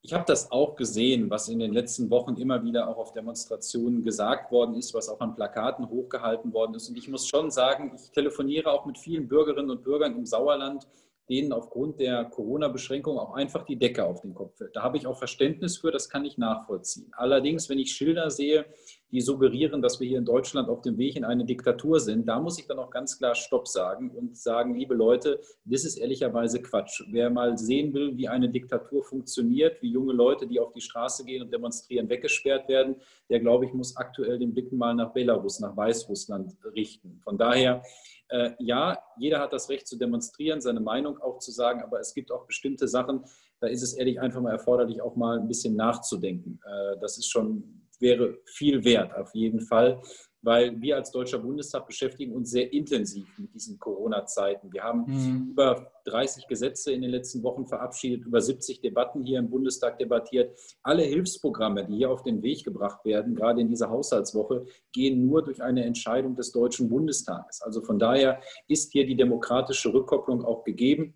Ich 0.00 0.14
habe 0.14 0.24
das 0.26 0.50
auch 0.52 0.76
gesehen, 0.76 1.28
was 1.28 1.48
in 1.48 1.58
den 1.58 1.72
letzten 1.72 2.08
Wochen 2.08 2.36
immer 2.36 2.62
wieder 2.64 2.88
auch 2.88 2.96
auf 2.96 3.12
Demonstrationen 3.12 4.04
gesagt 4.04 4.50
worden 4.50 4.74
ist, 4.74 4.94
was 4.94 5.08
auch 5.08 5.20
an 5.20 5.34
Plakaten 5.34 5.88
hochgehalten 5.88 6.52
worden 6.52 6.74
ist. 6.74 6.88
Und 6.88 6.96
ich 6.96 7.08
muss 7.08 7.28
schon 7.28 7.50
sagen, 7.50 7.92
ich 7.94 8.10
telefoniere 8.12 8.70
auch 8.70 8.86
mit 8.86 8.96
vielen 8.96 9.28
Bürgerinnen 9.28 9.70
und 9.70 9.82
Bürgern 9.82 10.16
im 10.16 10.24
Sauerland, 10.24 10.86
denen 11.28 11.52
aufgrund 11.52 12.00
der 12.00 12.24
Corona-Beschränkung 12.24 13.18
auch 13.18 13.34
einfach 13.34 13.64
die 13.64 13.76
Decke 13.76 14.04
auf 14.04 14.22
den 14.22 14.34
Kopf 14.34 14.56
fällt. 14.56 14.74
Da 14.74 14.82
habe 14.82 14.96
ich 14.96 15.06
auch 15.06 15.18
Verständnis 15.18 15.78
für, 15.78 15.90
das 15.90 16.08
kann 16.08 16.24
ich 16.24 16.38
nachvollziehen. 16.38 17.12
Allerdings, 17.16 17.68
wenn 17.68 17.78
ich 17.78 17.92
Schilder 17.92 18.30
sehe, 18.30 18.66
die 19.10 19.20
suggerieren, 19.20 19.80
dass 19.80 20.00
wir 20.00 20.06
hier 20.06 20.18
in 20.18 20.24
Deutschland 20.24 20.68
auf 20.68 20.82
dem 20.82 20.98
Weg 20.98 21.16
in 21.16 21.24
eine 21.24 21.44
Diktatur 21.44 21.98
sind, 22.00 22.26
da 22.26 22.40
muss 22.40 22.58
ich 22.58 22.66
dann 22.66 22.78
auch 22.78 22.90
ganz 22.90 23.18
klar 23.18 23.34
Stopp 23.34 23.66
sagen 23.66 24.10
und 24.10 24.36
sagen, 24.36 24.74
liebe 24.74 24.94
Leute, 24.94 25.40
das 25.64 25.84
ist 25.84 25.96
ehrlicherweise 25.96 26.60
Quatsch. 26.60 27.02
Wer 27.10 27.30
mal 27.30 27.56
sehen 27.56 27.94
will, 27.94 28.16
wie 28.16 28.28
eine 28.28 28.50
Diktatur 28.50 29.02
funktioniert, 29.02 29.80
wie 29.82 29.90
junge 29.90 30.12
Leute, 30.12 30.46
die 30.46 30.60
auf 30.60 30.72
die 30.72 30.80
Straße 30.80 31.24
gehen 31.24 31.42
und 31.42 31.52
demonstrieren, 31.52 32.08
weggesperrt 32.08 32.68
werden, 32.68 32.96
der, 33.30 33.40
glaube 33.40 33.66
ich, 33.66 33.72
muss 33.72 33.96
aktuell 33.96 34.38
den 34.38 34.52
Blick 34.52 34.72
mal 34.72 34.94
nach 34.94 35.12
Belarus, 35.12 35.60
nach 35.60 35.76
Weißrussland 35.76 36.56
richten. 36.74 37.20
Von 37.22 37.38
daher, 37.38 37.82
äh, 38.30 38.52
ja, 38.58 38.98
jeder 39.18 39.40
hat 39.40 39.52
das 39.52 39.68
Recht 39.68 39.86
zu 39.86 39.96
demonstrieren, 39.96 40.60
seine 40.60 40.80
Meinung 40.80 41.18
auch 41.20 41.38
zu 41.38 41.50
sagen, 41.50 41.82
aber 41.82 42.00
es 42.00 42.14
gibt 42.14 42.30
auch 42.30 42.46
bestimmte 42.46 42.88
Sachen, 42.88 43.24
da 43.60 43.66
ist 43.66 43.82
es 43.82 43.94
ehrlich 43.94 44.20
einfach 44.20 44.40
mal 44.40 44.52
erforderlich, 44.52 45.02
auch 45.02 45.16
mal 45.16 45.38
ein 45.38 45.48
bisschen 45.48 45.74
nachzudenken. 45.74 46.60
Äh, 46.64 46.98
das 47.00 47.18
ist 47.18 47.28
schon 47.28 47.78
wäre 48.00 48.38
viel 48.44 48.84
wert, 48.84 49.14
auf 49.14 49.34
jeden 49.34 49.60
Fall, 49.60 50.00
weil 50.42 50.80
wir 50.80 50.96
als 50.96 51.10
Deutscher 51.10 51.38
Bundestag 51.38 51.86
beschäftigen 51.86 52.34
uns 52.34 52.50
sehr 52.50 52.72
intensiv 52.72 53.26
mit 53.38 53.52
diesen 53.54 53.78
Corona-Zeiten. 53.78 54.72
Wir 54.72 54.82
haben 54.82 55.04
mhm. 55.06 55.48
über 55.50 55.90
30 56.04 56.46
Gesetze 56.46 56.92
in 56.92 57.02
den 57.02 57.10
letzten 57.10 57.42
Wochen 57.42 57.66
verabschiedet, 57.66 58.24
über 58.24 58.40
70 58.40 58.80
Debatten 58.80 59.24
hier 59.24 59.38
im 59.38 59.50
Bundestag 59.50 59.98
debattiert. 59.98 60.58
Alle 60.82 61.02
Hilfsprogramme, 61.02 61.86
die 61.86 61.96
hier 61.96 62.10
auf 62.10 62.22
den 62.22 62.42
Weg 62.42 62.64
gebracht 62.64 63.04
werden, 63.04 63.34
gerade 63.34 63.60
in 63.60 63.68
dieser 63.68 63.90
Haushaltswoche, 63.90 64.66
gehen 64.92 65.26
nur 65.26 65.42
durch 65.42 65.62
eine 65.62 65.84
Entscheidung 65.84 66.36
des 66.36 66.52
Deutschen 66.52 66.88
Bundestages. 66.88 67.60
Also 67.62 67.82
von 67.82 67.98
daher 67.98 68.40
ist 68.68 68.92
hier 68.92 69.06
die 69.06 69.16
demokratische 69.16 69.92
Rückkopplung 69.92 70.44
auch 70.44 70.62
gegeben. 70.64 71.14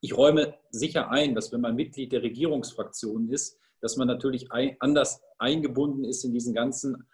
Ich 0.00 0.16
räume 0.16 0.54
sicher 0.70 1.10
ein, 1.10 1.34
dass 1.34 1.52
wenn 1.52 1.60
man 1.60 1.76
Mitglied 1.76 2.12
der 2.12 2.22
Regierungsfraktion 2.22 3.28
ist, 3.28 3.58
dass 3.80 3.96
man 3.96 4.08
natürlich 4.08 4.48
anders 4.80 5.20
eingebunden 5.38 6.04
ist 6.04 6.24
in 6.24 6.32
diesen 6.32 6.54
ganzen 6.54 7.06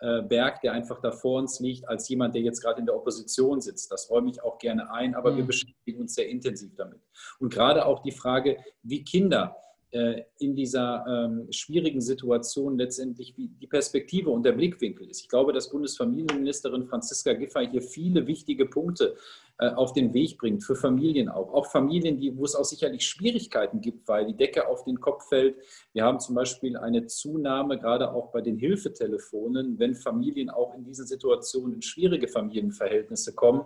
Arbeitsberg, 0.00 0.60
der 0.60 0.72
einfach 0.72 1.00
da 1.00 1.12
vor 1.12 1.38
uns 1.38 1.60
liegt, 1.60 1.88
als 1.88 2.08
jemand, 2.08 2.34
der 2.34 2.42
jetzt 2.42 2.60
gerade 2.60 2.80
in 2.80 2.86
der 2.86 2.96
Opposition 2.96 3.60
sitzt. 3.60 3.90
Das 3.90 4.10
räume 4.10 4.30
ich 4.30 4.42
auch 4.42 4.58
gerne 4.58 4.90
ein, 4.90 5.14
aber 5.14 5.32
mhm. 5.32 5.38
wir 5.38 5.44
beschäftigen 5.46 6.00
uns 6.00 6.14
sehr 6.14 6.28
intensiv 6.28 6.74
damit. 6.76 7.00
Und 7.38 7.52
gerade 7.52 7.84
auch 7.86 8.02
die 8.02 8.12
Frage, 8.12 8.58
wie 8.82 9.04
Kinder 9.04 9.56
äh, 9.92 10.24
in 10.38 10.54
dieser 10.54 11.04
ähm, 11.08 11.46
schwierigen 11.52 12.00
Situation 12.00 12.76
letztendlich 12.76 13.36
wie 13.36 13.48
die 13.48 13.66
Perspektive 13.66 14.30
und 14.30 14.42
der 14.42 14.52
Blickwinkel 14.52 15.08
ist. 15.08 15.20
Ich 15.22 15.28
glaube, 15.28 15.52
dass 15.52 15.70
Bundesfamilienministerin 15.70 16.86
Franziska 16.86 17.32
Giffey 17.34 17.68
hier 17.70 17.82
viele 17.82 18.26
wichtige 18.26 18.66
Punkte 18.66 19.14
äh, 19.14 19.16
auf 19.58 19.94
den 19.94 20.12
Weg 20.12 20.36
bringt, 20.38 20.62
für 20.64 20.76
Familien 20.76 21.28
auch. 21.28 21.52
Auch 21.54 21.66
Familien, 21.66 22.18
die, 22.18 22.36
wo 22.36 22.44
es 22.44 22.54
auch 22.54 22.64
sicherlich 22.64 23.06
Schwierigkeiten 23.06 23.80
gibt, 23.80 24.06
weil 24.06 24.26
die 24.26 24.36
Decke 24.36 24.68
auf 24.68 24.84
den 24.84 25.00
Kopf 25.00 25.28
fällt. 25.28 25.56
Wir 25.94 26.04
haben 26.04 26.20
zum 26.20 26.34
Beispiel 26.34 26.76
eine 26.76 27.06
Zunahme, 27.06 27.78
gerade 27.78 28.12
auch 28.12 28.30
bei 28.32 28.42
den 28.42 28.58
Hilfetelefonen, 28.58 29.78
wenn 29.78 29.94
Familien 29.94 30.50
auch 30.50 30.74
in 30.74 30.84
diesen 30.84 31.06
Situationen 31.06 31.76
in 31.76 31.82
schwierige 31.82 32.28
Familienverhältnisse 32.28 33.34
kommen. 33.34 33.64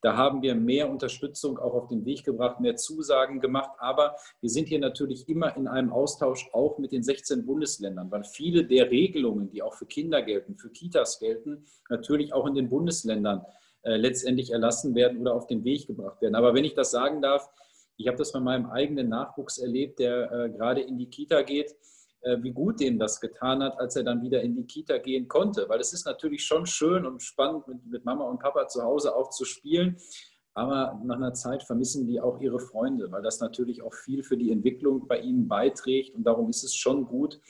Da 0.00 0.16
haben 0.16 0.42
wir 0.42 0.54
mehr 0.54 0.88
Unterstützung 0.88 1.58
auch 1.58 1.74
auf 1.74 1.88
den 1.88 2.04
Weg 2.04 2.24
gebracht, 2.24 2.60
mehr 2.60 2.76
Zusagen 2.76 3.40
gemacht. 3.40 3.70
Aber 3.78 4.14
wir 4.40 4.50
sind 4.50 4.68
hier 4.68 4.78
natürlich 4.78 5.28
immer 5.28 5.56
in 5.56 5.66
einem 5.66 5.92
Austausch 5.92 6.48
auch 6.52 6.78
mit 6.78 6.92
den 6.92 7.02
16 7.02 7.44
Bundesländern, 7.44 8.12
weil 8.12 8.22
viele 8.22 8.64
der 8.64 8.90
Regelungen, 8.90 9.50
die 9.50 9.62
auch 9.62 9.74
für 9.74 9.86
Kinder 9.86 10.22
gelten, 10.22 10.56
für 10.56 10.70
Kitas 10.70 11.18
gelten, 11.18 11.64
natürlich 11.90 12.32
auch 12.32 12.46
in 12.46 12.54
den 12.54 12.68
Bundesländern 12.68 13.44
äh, 13.82 13.96
letztendlich 13.96 14.52
erlassen 14.52 14.94
werden 14.94 15.18
oder 15.20 15.34
auf 15.34 15.46
den 15.46 15.64
Weg 15.64 15.86
gebracht 15.86 16.20
werden. 16.22 16.34
Aber 16.34 16.54
wenn 16.54 16.64
ich 16.64 16.74
das 16.74 16.90
sagen 16.90 17.20
darf, 17.20 17.48
ich 17.96 18.06
habe 18.06 18.16
das 18.16 18.32
bei 18.32 18.40
meinem 18.40 18.66
eigenen 18.66 19.08
Nachwuchs 19.08 19.58
erlebt, 19.58 19.98
der 19.98 20.30
äh, 20.32 20.50
gerade 20.50 20.80
in 20.80 20.98
die 20.98 21.10
Kita 21.10 21.42
geht, 21.42 21.74
äh, 22.22 22.42
wie 22.42 22.52
gut 22.52 22.80
dem 22.80 22.98
das 22.98 23.20
getan 23.20 23.62
hat, 23.62 23.78
als 23.78 23.96
er 23.96 24.04
dann 24.04 24.22
wieder 24.22 24.42
in 24.42 24.54
die 24.54 24.66
Kita 24.66 24.98
gehen 24.98 25.28
konnte. 25.28 25.68
Weil 25.68 25.80
es 25.80 25.92
ist 25.92 26.06
natürlich 26.06 26.44
schon 26.44 26.66
schön 26.66 27.04
und 27.04 27.22
spannend, 27.22 27.64
mit, 27.90 28.04
Mama 28.04 28.24
und 28.24 28.38
Papa 28.38 28.68
zu 28.68 28.82
Hause 28.82 29.14
auch 29.14 29.30
zu 29.30 29.44
spielen. 29.44 29.96
Aber 30.54 31.00
nach 31.04 31.16
einer 31.16 31.34
Zeit 31.34 31.62
vermissen 31.62 32.06
die 32.06 32.20
auch 32.20 32.40
ihre 32.40 32.60
Freunde, 32.60 33.10
weil 33.10 33.22
das 33.22 33.40
natürlich 33.40 33.82
auch 33.82 33.94
viel 33.94 34.22
für 34.22 34.36
die 34.36 34.52
Entwicklung 34.52 35.08
bei 35.08 35.18
ihnen 35.18 35.48
beiträgt. 35.48 36.14
Und 36.14 36.24
darum 36.24 36.50
ist 36.50 36.62
es 36.62 36.74
schon 36.74 37.06
gut, 37.06 37.40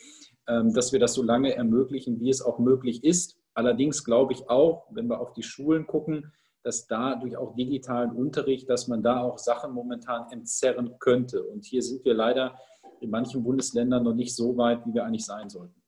ähm, 0.47 0.73
dass 0.73 0.91
wir 0.91 0.99
das 0.99 1.13
so 1.13 1.21
lange 1.21 1.53
ermöglichen, 1.53 2.19
wie 2.19 2.29
es 2.29 2.41
auch 2.41 2.59
möglich 2.59 3.03
ist. 3.03 3.37
Allerdings 3.53 4.03
glaube 4.03 4.33
ich 4.33 4.49
auch, 4.49 4.87
wenn 4.91 5.07
wir 5.07 5.19
auf 5.19 5.33
die 5.33 5.43
Schulen 5.43 5.85
gucken, 5.85 6.31
dass 6.63 6.87
da 6.87 7.15
durch 7.15 7.37
auch 7.37 7.55
digitalen 7.55 8.11
Unterricht, 8.11 8.69
dass 8.69 8.87
man 8.87 9.03
da 9.03 9.21
auch 9.21 9.37
Sachen 9.37 9.73
momentan 9.73 10.31
entzerren 10.31 10.97
könnte. 10.99 11.43
Und 11.43 11.65
hier 11.65 11.83
sind 11.83 12.03
wir 12.05 12.13
leider 12.13 12.57
in 13.01 13.09
manchen 13.09 13.43
Bundesländern 13.43 14.03
noch 14.03 14.15
nicht 14.15 14.35
so 14.35 14.55
weit, 14.57 14.85
wie 14.85 14.93
wir 14.93 15.05
eigentlich 15.05 15.25
sein 15.25 15.49
sollten. 15.49 15.82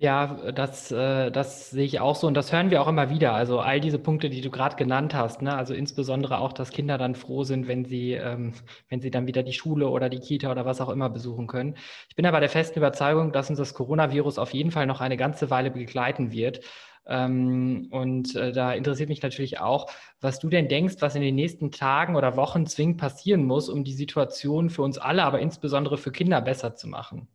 Ja, 0.00 0.52
das, 0.52 0.92
äh, 0.92 1.30
das 1.32 1.70
sehe 1.70 1.84
ich 1.84 1.98
auch 1.98 2.14
so 2.14 2.28
und 2.28 2.34
das 2.34 2.52
hören 2.52 2.70
wir 2.70 2.80
auch 2.82 2.86
immer 2.86 3.10
wieder. 3.10 3.32
Also 3.34 3.58
all 3.58 3.80
diese 3.80 3.98
Punkte, 3.98 4.30
die 4.30 4.40
du 4.40 4.48
gerade 4.50 4.76
genannt 4.76 5.12
hast, 5.12 5.42
ne? 5.42 5.56
also 5.56 5.74
insbesondere 5.74 6.38
auch, 6.38 6.52
dass 6.52 6.70
Kinder 6.70 6.98
dann 6.98 7.16
froh 7.16 7.42
sind, 7.42 7.66
wenn 7.66 7.84
sie, 7.84 8.12
ähm, 8.12 8.52
wenn 8.88 9.00
sie 9.00 9.10
dann 9.10 9.26
wieder 9.26 9.42
die 9.42 9.52
Schule 9.52 9.88
oder 9.88 10.08
die 10.08 10.20
Kita 10.20 10.52
oder 10.52 10.64
was 10.64 10.80
auch 10.80 10.88
immer 10.90 11.10
besuchen 11.10 11.48
können. 11.48 11.74
Ich 12.08 12.14
bin 12.14 12.26
aber 12.26 12.38
der 12.38 12.48
festen 12.48 12.78
Überzeugung, 12.78 13.32
dass 13.32 13.50
uns 13.50 13.58
das 13.58 13.74
Coronavirus 13.74 14.38
auf 14.38 14.54
jeden 14.54 14.70
Fall 14.70 14.86
noch 14.86 15.00
eine 15.00 15.16
ganze 15.16 15.50
Weile 15.50 15.72
begleiten 15.72 16.30
wird. 16.30 16.60
Ähm, 17.06 17.88
und 17.90 18.36
äh, 18.36 18.52
da 18.52 18.72
interessiert 18.74 19.08
mich 19.08 19.22
natürlich 19.22 19.58
auch, 19.58 19.90
was 20.20 20.38
du 20.38 20.48
denn 20.48 20.68
denkst, 20.68 20.96
was 21.00 21.16
in 21.16 21.22
den 21.22 21.34
nächsten 21.34 21.72
Tagen 21.72 22.14
oder 22.14 22.36
Wochen 22.36 22.66
zwingend 22.66 22.98
passieren 22.98 23.42
muss, 23.44 23.68
um 23.68 23.82
die 23.82 23.94
Situation 23.94 24.70
für 24.70 24.82
uns 24.82 24.96
alle, 24.98 25.24
aber 25.24 25.40
insbesondere 25.40 25.98
für 25.98 26.12
Kinder 26.12 26.40
besser 26.40 26.76
zu 26.76 26.86
machen. 26.86 27.26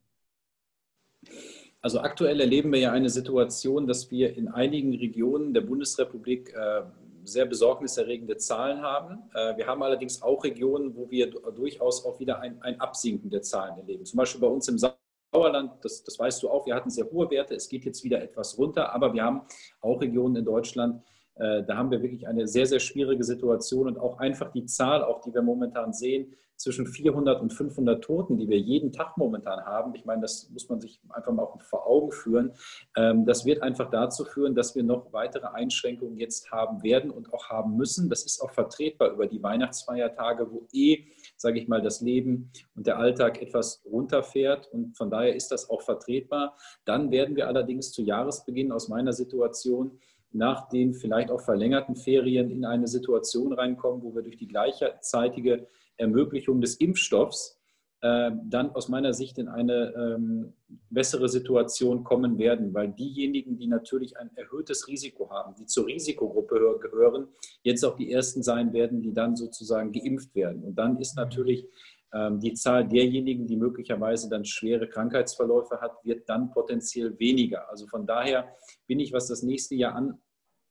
Also 1.83 1.99
aktuell 1.99 2.39
erleben 2.39 2.71
wir 2.71 2.79
ja 2.79 2.91
eine 2.93 3.09
Situation, 3.09 3.87
dass 3.87 4.09
wir 4.09 4.37
in 4.37 4.47
einigen 4.47 4.95
Regionen 4.95 5.53
der 5.53 5.59
Bundesrepublik 5.59 6.53
äh, 6.53 6.83
sehr 7.25 7.45
besorgniserregende 7.45 8.37
Zahlen 8.37 8.81
haben. 8.81 9.23
Äh, 9.33 9.57
wir 9.57 9.67
haben 9.67 9.83
allerdings 9.83 10.21
auch 10.21 10.45
Regionen, 10.45 10.95
wo 10.95 11.11
wir 11.11 11.29
durchaus 11.29 12.05
auch 12.05 12.21
wieder 12.21 12.39
ein, 12.39 12.61
ein 12.61 12.79
Absinken 12.79 13.29
der 13.29 13.41
Zahlen 13.41 13.77
erleben. 13.77 14.05
Zum 14.05 14.15
Beispiel 14.15 14.39
bei 14.39 14.47
uns 14.47 14.69
im 14.69 14.77
Sauerland, 14.77 15.73
das, 15.81 16.05
das 16.05 16.17
weißt 16.17 16.41
du 16.43 16.49
auch, 16.49 16.65
wir 16.65 16.73
hatten 16.73 16.89
sehr 16.89 17.11
hohe 17.11 17.29
Werte, 17.29 17.53
es 17.53 17.67
geht 17.67 17.83
jetzt 17.83 18.01
wieder 18.05 18.21
etwas 18.23 18.57
runter, 18.57 18.93
aber 18.93 19.13
wir 19.13 19.25
haben 19.25 19.41
auch 19.81 19.99
Regionen 19.99 20.37
in 20.37 20.45
Deutschland, 20.45 21.03
da 21.35 21.77
haben 21.77 21.89
wir 21.89 22.01
wirklich 22.01 22.27
eine 22.27 22.47
sehr, 22.47 22.67
sehr 22.67 22.79
schwierige 22.79 23.23
Situation 23.23 23.87
und 23.87 23.97
auch 23.97 24.19
einfach 24.19 24.51
die 24.51 24.65
Zahl, 24.65 25.03
auch 25.03 25.21
die 25.21 25.33
wir 25.33 25.41
momentan 25.41 25.91
sehen, 25.91 26.35
zwischen 26.63 26.87
400 26.87 27.41
und 27.41 27.51
500 27.51 28.03
Toten, 28.03 28.37
die 28.37 28.47
wir 28.47 28.59
jeden 28.59 28.91
Tag 28.91 29.17
momentan 29.17 29.65
haben, 29.65 29.93
ich 29.95 30.05
meine, 30.05 30.21
das 30.21 30.49
muss 30.49 30.69
man 30.69 30.79
sich 30.79 30.99
einfach 31.09 31.31
mal 31.31 31.43
auch 31.43 31.61
vor 31.61 31.85
Augen 31.85 32.11
führen, 32.11 32.53
ähm, 32.95 33.25
das 33.25 33.45
wird 33.45 33.61
einfach 33.61 33.89
dazu 33.89 34.23
führen, 34.23 34.55
dass 34.55 34.75
wir 34.75 34.83
noch 34.83 35.11
weitere 35.11 35.47
Einschränkungen 35.47 36.17
jetzt 36.17 36.51
haben 36.51 36.81
werden 36.83 37.11
und 37.11 37.33
auch 37.33 37.49
haben 37.49 37.75
müssen. 37.75 38.09
Das 38.09 38.23
ist 38.23 38.41
auch 38.41 38.51
vertretbar 38.51 39.11
über 39.11 39.27
die 39.27 39.43
Weihnachtsfeiertage, 39.43 40.51
wo 40.51 40.67
eh, 40.71 41.05
sage 41.35 41.59
ich 41.59 41.67
mal, 41.67 41.81
das 41.81 42.01
Leben 42.01 42.51
und 42.75 42.87
der 42.87 42.97
Alltag 42.97 43.41
etwas 43.41 43.83
runterfährt 43.85 44.67
und 44.67 44.95
von 44.95 45.09
daher 45.09 45.35
ist 45.35 45.51
das 45.51 45.69
auch 45.69 45.81
vertretbar. 45.81 46.55
Dann 46.85 47.11
werden 47.11 47.35
wir 47.35 47.47
allerdings 47.47 47.91
zu 47.91 48.01
Jahresbeginn 48.01 48.71
aus 48.71 48.87
meiner 48.87 49.13
Situation 49.13 49.99
nach 50.33 50.69
den 50.69 50.93
vielleicht 50.93 51.31
auch 51.31 51.41
verlängerten 51.41 51.95
Ferien 51.95 52.49
in 52.49 52.65
eine 52.65 52.87
Situation 52.87 53.53
reinkommen, 53.53 54.03
wo 54.03 54.15
wir 54.15 54.23
durch 54.23 54.37
die 54.37 54.47
gleichzeitige 54.47 55.67
Ermöglichung 55.97 56.59
des 56.59 56.75
Impfstoffs 56.75 57.59
äh, 58.03 58.31
dann 58.43 58.71
aus 58.71 58.89
meiner 58.89 59.13
Sicht 59.13 59.37
in 59.37 59.47
eine 59.47 59.93
ähm, 59.95 60.53
bessere 60.89 61.29
Situation 61.29 62.03
kommen 62.03 62.37
werden, 62.37 62.73
weil 62.73 62.91
diejenigen, 62.91 63.57
die 63.57 63.67
natürlich 63.67 64.17
ein 64.17 64.29
erhöhtes 64.35 64.89
Risiko 64.89 65.29
haben, 65.29 65.55
die 65.55 65.67
zur 65.67 65.87
Risikogruppe 65.87 66.79
gehören, 66.81 67.27
jetzt 67.61 67.85
auch 67.85 67.95
die 67.95 68.11
ersten 68.11 68.43
sein 68.43 68.73
werden, 68.73 69.01
die 69.01 69.13
dann 69.13 69.37
sozusagen 69.37 69.93
geimpft 69.93 70.35
werden. 70.35 70.63
Und 70.63 70.75
dann 70.75 70.97
ist 70.97 71.15
natürlich 71.15 71.65
ähm, 71.65 71.71
die 72.13 72.53
Zahl 72.53 72.87
derjenigen, 72.87 73.47
die 73.47 73.57
möglicherweise 73.57 74.29
dann 74.29 74.45
schwere 74.45 74.87
Krankheitsverläufe 74.87 75.81
hat, 75.81 75.93
wird 76.03 76.29
dann 76.29 76.51
potenziell 76.51 77.17
weniger. 77.17 77.69
Also 77.69 77.87
von 77.87 78.05
daher 78.05 78.55
bin 78.85 78.99
ich, 78.99 79.13
was 79.13 79.27
das 79.27 79.41
nächste 79.41 79.73
Jahr 79.73 79.95
an, 79.95 80.19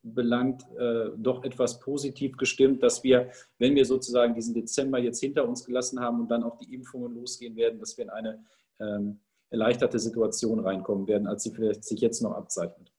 belangt 0.02 0.64
äh, 0.78 1.10
doch 1.16 1.44
etwas 1.44 1.78
positiv 1.80 2.36
gestimmt, 2.36 2.82
dass 2.82 3.04
wir, 3.04 3.30
wenn 3.58 3.74
wir 3.74 3.84
sozusagen 3.84 4.34
diesen 4.34 4.54
Dezember 4.54 4.98
jetzt 4.98 5.20
hinter 5.20 5.48
uns 5.48 5.64
gelassen 5.64 6.00
haben 6.00 6.20
und 6.20 6.30
dann 6.30 6.42
auch 6.42 6.58
die 6.58 6.72
Impfungen 6.74 7.14
losgehen 7.14 7.56
werden, 7.56 7.78
dass 7.78 7.96
wir 7.96 8.04
in 8.04 8.10
eine 8.10 8.44
ähm, 8.80 9.20
erleichterte 9.50 9.98
Situation 9.98 10.60
reinkommen 10.60 11.06
werden, 11.06 11.26
als 11.26 11.44
sie 11.44 11.52
vielleicht 11.52 11.84
sich 11.84 12.00
jetzt 12.00 12.22
noch 12.22 12.32
abzeichnet. 12.32 12.91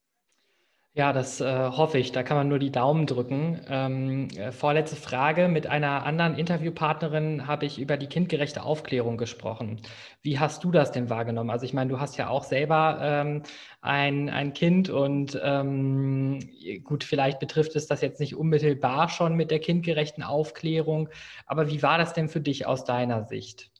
Ja, 0.96 1.12
das 1.12 1.42
äh, 1.42 1.46
hoffe 1.72 1.98
ich. 1.98 2.12
Da 2.12 2.22
kann 2.22 2.38
man 2.38 2.48
nur 2.50 2.60
die 2.60 2.72
Daumen 2.72 3.08
drücken. 3.08 3.60
Ähm, 3.68 4.28
äh, 4.38 4.52
vorletzte 4.52 4.96
Frage. 4.96 5.48
Mit 5.48 5.66
einer 5.66 6.06
anderen 6.06 6.36
Interviewpartnerin 6.38 7.48
habe 7.48 7.66
ich 7.66 7.80
über 7.80 7.98
die 7.98 8.06
kindgerechte 8.06 8.62
Aufklärung 8.62 9.18
gesprochen. 9.18 9.82
Wie 10.22 10.38
hast 10.38 10.64
du 10.64 10.70
das 10.72 10.92
denn 10.92 11.10
wahrgenommen? 11.10 11.50
Also 11.50 11.66
ich 11.66 11.74
meine, 11.74 11.90
du 11.90 12.00
hast 12.00 12.18
ja 12.18 12.28
auch 12.30 12.44
selber 12.44 13.00
ähm, 13.02 13.42
ein, 13.82 14.30
ein 14.30 14.54
Kind 14.54 14.90
und 14.92 15.40
ähm, 15.44 16.40
gut, 16.84 17.04
vielleicht 17.04 17.40
betrifft 17.40 17.76
es 17.76 17.88
das 17.88 18.02
jetzt 18.02 18.20
nicht 18.20 18.36
unmittelbar 18.36 19.10
schon 19.10 19.36
mit 19.36 19.50
der 19.50 19.60
kindgerechten 19.60 20.22
Aufklärung. 20.24 21.10
Aber 21.48 21.70
wie 21.70 21.82
war 21.82 21.98
das 21.98 22.14
denn 22.14 22.30
für 22.30 22.42
dich 22.42 22.68
aus 22.68 22.86
deiner 22.86 23.24
Sicht? 23.24 23.72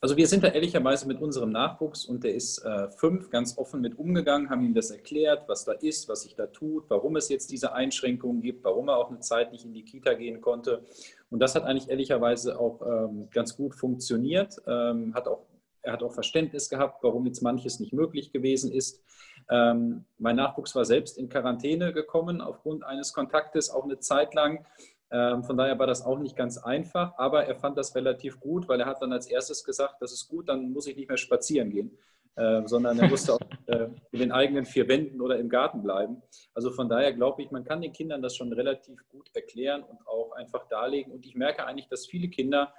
Also 0.00 0.16
wir 0.16 0.28
sind 0.28 0.44
da 0.44 0.48
ehrlicherweise 0.48 1.08
mit 1.08 1.20
unserem 1.20 1.50
Nachwuchs 1.50 2.04
und 2.04 2.22
der 2.22 2.32
ist 2.34 2.58
äh, 2.58 2.88
fünf 2.92 3.30
ganz 3.30 3.58
offen 3.58 3.80
mit 3.80 3.98
umgegangen, 3.98 4.48
haben 4.48 4.64
ihm 4.64 4.74
das 4.74 4.92
erklärt, 4.92 5.48
was 5.48 5.64
da 5.64 5.72
ist, 5.72 6.08
was 6.08 6.22
sich 6.22 6.36
da 6.36 6.46
tut, 6.46 6.84
warum 6.88 7.16
es 7.16 7.28
jetzt 7.28 7.50
diese 7.50 7.72
Einschränkungen 7.72 8.40
gibt, 8.40 8.62
warum 8.62 8.88
er 8.88 8.96
auch 8.96 9.10
eine 9.10 9.18
Zeit 9.18 9.50
nicht 9.50 9.64
in 9.64 9.72
die 9.72 9.84
Kita 9.84 10.14
gehen 10.14 10.40
konnte. 10.40 10.84
Und 11.30 11.40
das 11.40 11.56
hat 11.56 11.64
eigentlich 11.64 11.90
ehrlicherweise 11.90 12.60
auch 12.60 12.80
ähm, 12.82 13.28
ganz 13.32 13.56
gut 13.56 13.74
funktioniert. 13.74 14.62
Ähm, 14.68 15.14
hat 15.14 15.26
auch, 15.26 15.46
er 15.82 15.94
hat 15.94 16.04
auch 16.04 16.12
Verständnis 16.12 16.68
gehabt, 16.68 17.02
warum 17.02 17.26
jetzt 17.26 17.42
manches 17.42 17.80
nicht 17.80 17.92
möglich 17.92 18.30
gewesen 18.30 18.70
ist. 18.70 19.02
Ähm, 19.50 20.04
mein 20.18 20.36
Nachwuchs 20.36 20.76
war 20.76 20.84
selbst 20.84 21.18
in 21.18 21.28
Quarantäne 21.28 21.92
gekommen 21.92 22.40
aufgrund 22.40 22.84
eines 22.84 23.12
Kontaktes, 23.12 23.68
auch 23.68 23.84
eine 23.84 23.98
Zeit 23.98 24.32
lang. 24.34 24.64
Ähm, 25.10 25.42
von 25.42 25.56
daher 25.56 25.78
war 25.78 25.86
das 25.86 26.04
auch 26.04 26.18
nicht 26.18 26.36
ganz 26.36 26.58
einfach, 26.58 27.14
aber 27.16 27.46
er 27.46 27.54
fand 27.54 27.78
das 27.78 27.94
relativ 27.94 28.40
gut, 28.40 28.68
weil 28.68 28.80
er 28.80 28.86
hat 28.86 29.00
dann 29.00 29.12
als 29.12 29.26
erstes 29.26 29.64
gesagt, 29.64 29.96
das 30.00 30.12
ist 30.12 30.28
gut, 30.28 30.48
dann 30.48 30.70
muss 30.72 30.86
ich 30.86 30.96
nicht 30.96 31.08
mehr 31.08 31.16
spazieren 31.16 31.70
gehen, 31.70 31.96
äh, 32.36 32.62
sondern 32.66 32.98
er 32.98 33.08
musste 33.08 33.34
auch 33.34 33.40
äh, 33.66 33.88
in 34.12 34.18
den 34.18 34.32
eigenen 34.32 34.66
vier 34.66 34.86
Wänden 34.86 35.20
oder 35.22 35.38
im 35.38 35.48
Garten 35.48 35.82
bleiben. 35.82 36.22
Also 36.52 36.70
von 36.70 36.90
daher 36.90 37.14
glaube 37.14 37.42
ich, 37.42 37.50
man 37.50 37.64
kann 37.64 37.80
den 37.80 37.92
Kindern 37.92 38.20
das 38.20 38.36
schon 38.36 38.52
relativ 38.52 39.08
gut 39.08 39.30
erklären 39.34 39.82
und 39.82 40.06
auch 40.06 40.32
einfach 40.32 40.68
darlegen. 40.68 41.12
Und 41.12 41.24
ich 41.24 41.34
merke 41.34 41.64
eigentlich, 41.64 41.88
dass 41.88 42.06
viele 42.06 42.28
Kinder 42.28 42.74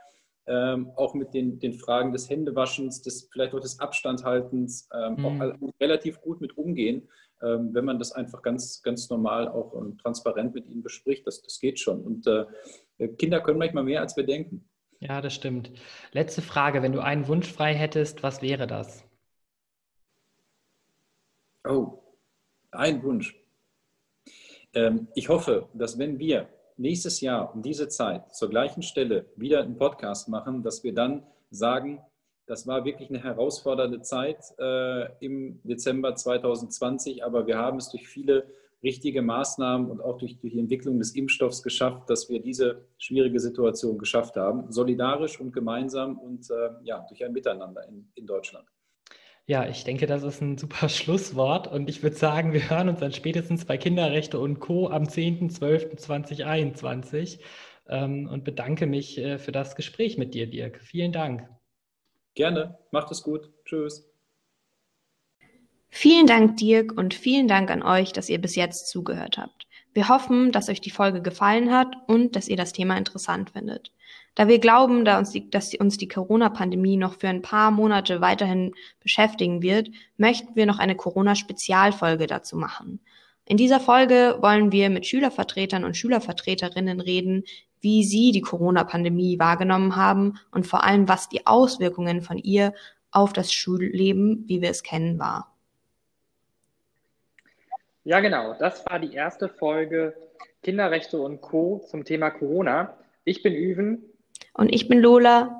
ähm, 0.45 0.91
auch 0.95 1.15
mit 1.15 1.33
den, 1.33 1.59
den 1.59 1.73
Fragen 1.73 2.11
des 2.11 2.29
Händewaschens, 2.29 3.01
des, 3.01 3.27
vielleicht 3.31 3.55
auch 3.55 3.59
des 3.59 3.79
Abstandhaltens 3.79 4.87
ähm, 4.93 5.15
mhm. 5.15 5.25
auch 5.25 5.71
relativ 5.79 6.21
gut 6.21 6.41
mit 6.41 6.57
umgehen 6.57 7.07
wenn 7.41 7.85
man 7.85 7.99
das 7.99 8.11
einfach 8.11 8.41
ganz, 8.41 8.81
ganz 8.81 9.09
normal 9.09 9.47
auch 9.47 9.71
und 9.71 9.99
transparent 9.99 10.53
mit 10.53 10.67
ihnen 10.67 10.83
bespricht. 10.83 11.25
Das, 11.25 11.41
das 11.41 11.59
geht 11.59 11.79
schon. 11.79 12.01
Und 12.01 12.27
äh, 12.27 13.07
Kinder 13.17 13.41
können 13.41 13.59
manchmal 13.59 13.83
mehr, 13.83 14.01
als 14.01 14.15
wir 14.17 14.25
denken. 14.25 14.67
Ja, 14.99 15.21
das 15.21 15.33
stimmt. 15.33 15.71
Letzte 16.11 16.41
Frage. 16.41 16.81
Wenn 16.81 16.91
du 16.91 16.99
einen 16.99 17.27
Wunsch 17.27 17.51
frei 17.51 17.73
hättest, 17.73 18.21
was 18.23 18.41
wäre 18.41 18.67
das? 18.67 19.05
Oh, 21.67 21.99
ein 22.71 23.01
Wunsch. 23.03 23.35
Ähm, 24.73 25.07
ich 25.15 25.29
hoffe, 25.29 25.69
dass 25.73 25.97
wenn 25.97 26.19
wir 26.19 26.49
nächstes 26.77 27.21
Jahr 27.21 27.53
um 27.53 27.61
diese 27.61 27.87
Zeit 27.87 28.33
zur 28.35 28.49
gleichen 28.49 28.81
Stelle 28.81 29.25
wieder 29.35 29.61
einen 29.61 29.77
Podcast 29.77 30.29
machen, 30.29 30.63
dass 30.63 30.83
wir 30.83 30.93
dann 30.93 31.25
sagen, 31.51 32.01
das 32.49 32.65
war 32.65 32.83
wirklich 32.83 33.09
eine 33.09 33.23
herausfordernde 33.23 34.01
Zeit 34.01 34.39
äh, 34.57 35.05
im 35.23 35.59
Dezember 35.63 36.15
2020, 36.15 37.23
aber 37.23 37.45
wir 37.45 37.59
haben 37.59 37.77
es 37.77 37.89
durch 37.89 38.07
viele 38.07 38.47
richtige 38.81 39.21
Maßnahmen 39.21 39.91
und 39.91 40.01
auch 40.01 40.17
durch, 40.17 40.39
durch 40.39 40.53
die 40.53 40.59
Entwicklung 40.59 40.97
des 40.97 41.15
Impfstoffs 41.15 41.61
geschafft, 41.61 42.09
dass 42.09 42.27
wir 42.27 42.41
diese 42.41 42.87
schwierige 42.97 43.39
Situation 43.39 43.99
geschafft 43.99 44.35
haben. 44.35 44.71
Solidarisch 44.71 45.39
und 45.39 45.53
gemeinsam 45.53 46.17
und 46.17 46.49
äh, 46.49 46.69
ja, 46.85 47.05
durch 47.07 47.23
ein 47.23 47.33
Miteinander 47.33 47.87
in, 47.87 48.09
in 48.15 48.25
Deutschland. 48.25 48.67
Ja, 49.45 49.67
ich 49.67 49.83
denke, 49.83 50.07
das 50.07 50.23
ist 50.23 50.41
ein 50.41 50.57
super 50.57 50.89
Schlusswort 50.89 51.71
und 51.71 51.87
ich 51.87 52.01
würde 52.01 52.15
sagen, 52.15 52.51
wir 52.53 52.67
hören 52.67 52.89
uns 52.89 52.99
dann 52.99 53.11
spätestens 53.11 53.65
bei 53.65 53.77
Kinderrechte 53.77 54.39
und 54.39 54.59
Co. 54.59 54.89
am 54.89 55.03
10.12.2021 55.03 57.37
ähm, 57.89 58.27
und 58.27 58.43
bedanke 58.43 58.87
mich 58.87 59.19
äh, 59.19 59.37
für 59.37 59.51
das 59.51 59.75
Gespräch 59.75 60.17
mit 60.17 60.33
dir, 60.33 60.47
Dirk. 60.47 60.81
Vielen 60.81 61.11
Dank. 61.11 61.47
Gerne. 62.35 62.77
Macht 62.91 63.11
es 63.11 63.23
gut. 63.23 63.49
Tschüss. 63.65 64.05
Vielen 65.89 66.27
Dank, 66.27 66.57
Dirk, 66.57 66.97
und 66.97 67.13
vielen 67.13 67.47
Dank 67.47 67.71
an 67.71 67.81
euch, 67.81 68.13
dass 68.13 68.29
ihr 68.29 68.39
bis 68.39 68.55
jetzt 68.55 68.89
zugehört 68.89 69.37
habt. 69.37 69.67
Wir 69.93 70.07
hoffen, 70.07 70.51
dass 70.51 70.69
euch 70.69 70.81
die 70.81 70.91
Folge 70.91 71.21
gefallen 71.21 71.71
hat 71.71 71.95
und 72.07 72.35
dass 72.35 72.47
ihr 72.47 72.57
das 72.57 72.73
Thema 72.73 72.95
interessant 72.95 73.49
findet. 73.49 73.91
Da 74.35 74.47
wir 74.47 74.59
glauben, 74.59 75.03
dass 75.03 75.33
uns 75.75 75.97
die 75.97 76.07
Corona-Pandemie 76.07 76.95
noch 76.95 77.15
für 77.15 77.27
ein 77.27 77.41
paar 77.41 77.71
Monate 77.71 78.21
weiterhin 78.21 78.73
beschäftigen 79.01 79.61
wird, 79.61 79.89
möchten 80.17 80.55
wir 80.55 80.67
noch 80.67 80.79
eine 80.79 80.95
Corona-Spezialfolge 80.95 82.27
dazu 82.27 82.55
machen. 82.55 83.01
In 83.45 83.57
dieser 83.57 83.79
Folge 83.79 84.37
wollen 84.41 84.71
wir 84.71 84.91
mit 84.91 85.07
Schülervertretern 85.07 85.83
und 85.83 85.97
Schülervertreterinnen 85.97 87.01
reden, 87.01 87.43
wie 87.81 88.03
Sie 88.03 88.31
die 88.31 88.41
Corona-Pandemie 88.41 89.39
wahrgenommen 89.39 89.95
haben 89.95 90.39
und 90.51 90.67
vor 90.67 90.83
allem, 90.83 91.07
was 91.07 91.29
die 91.29 91.47
Auswirkungen 91.47 92.21
von 92.21 92.37
ihr 92.37 92.73
auf 93.11 93.33
das 93.33 93.51
Schulleben, 93.51 94.43
wie 94.47 94.61
wir 94.61 94.69
es 94.69 94.83
kennen, 94.83 95.19
war. 95.19 95.53
Ja, 98.03 98.19
genau. 98.19 98.55
Das 98.57 98.85
war 98.85 98.99
die 98.99 99.13
erste 99.13 99.49
Folge 99.49 100.15
Kinderrechte 100.63 101.19
und 101.19 101.41
Co. 101.41 101.85
zum 101.87 102.05
Thema 102.05 102.31
Corona. 102.31 102.97
Ich 103.23 103.43
bin 103.43 103.53
Üven. 103.53 104.03
Und 104.53 104.73
ich 104.73 104.87
bin 104.87 104.99
Lola. 104.99 105.59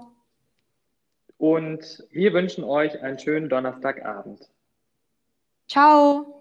Und 1.38 2.03
wir 2.12 2.34
wünschen 2.34 2.63
euch 2.63 3.01
einen 3.01 3.19
schönen 3.19 3.49
Donnerstagabend. 3.49 4.49
Ciao. 5.67 6.38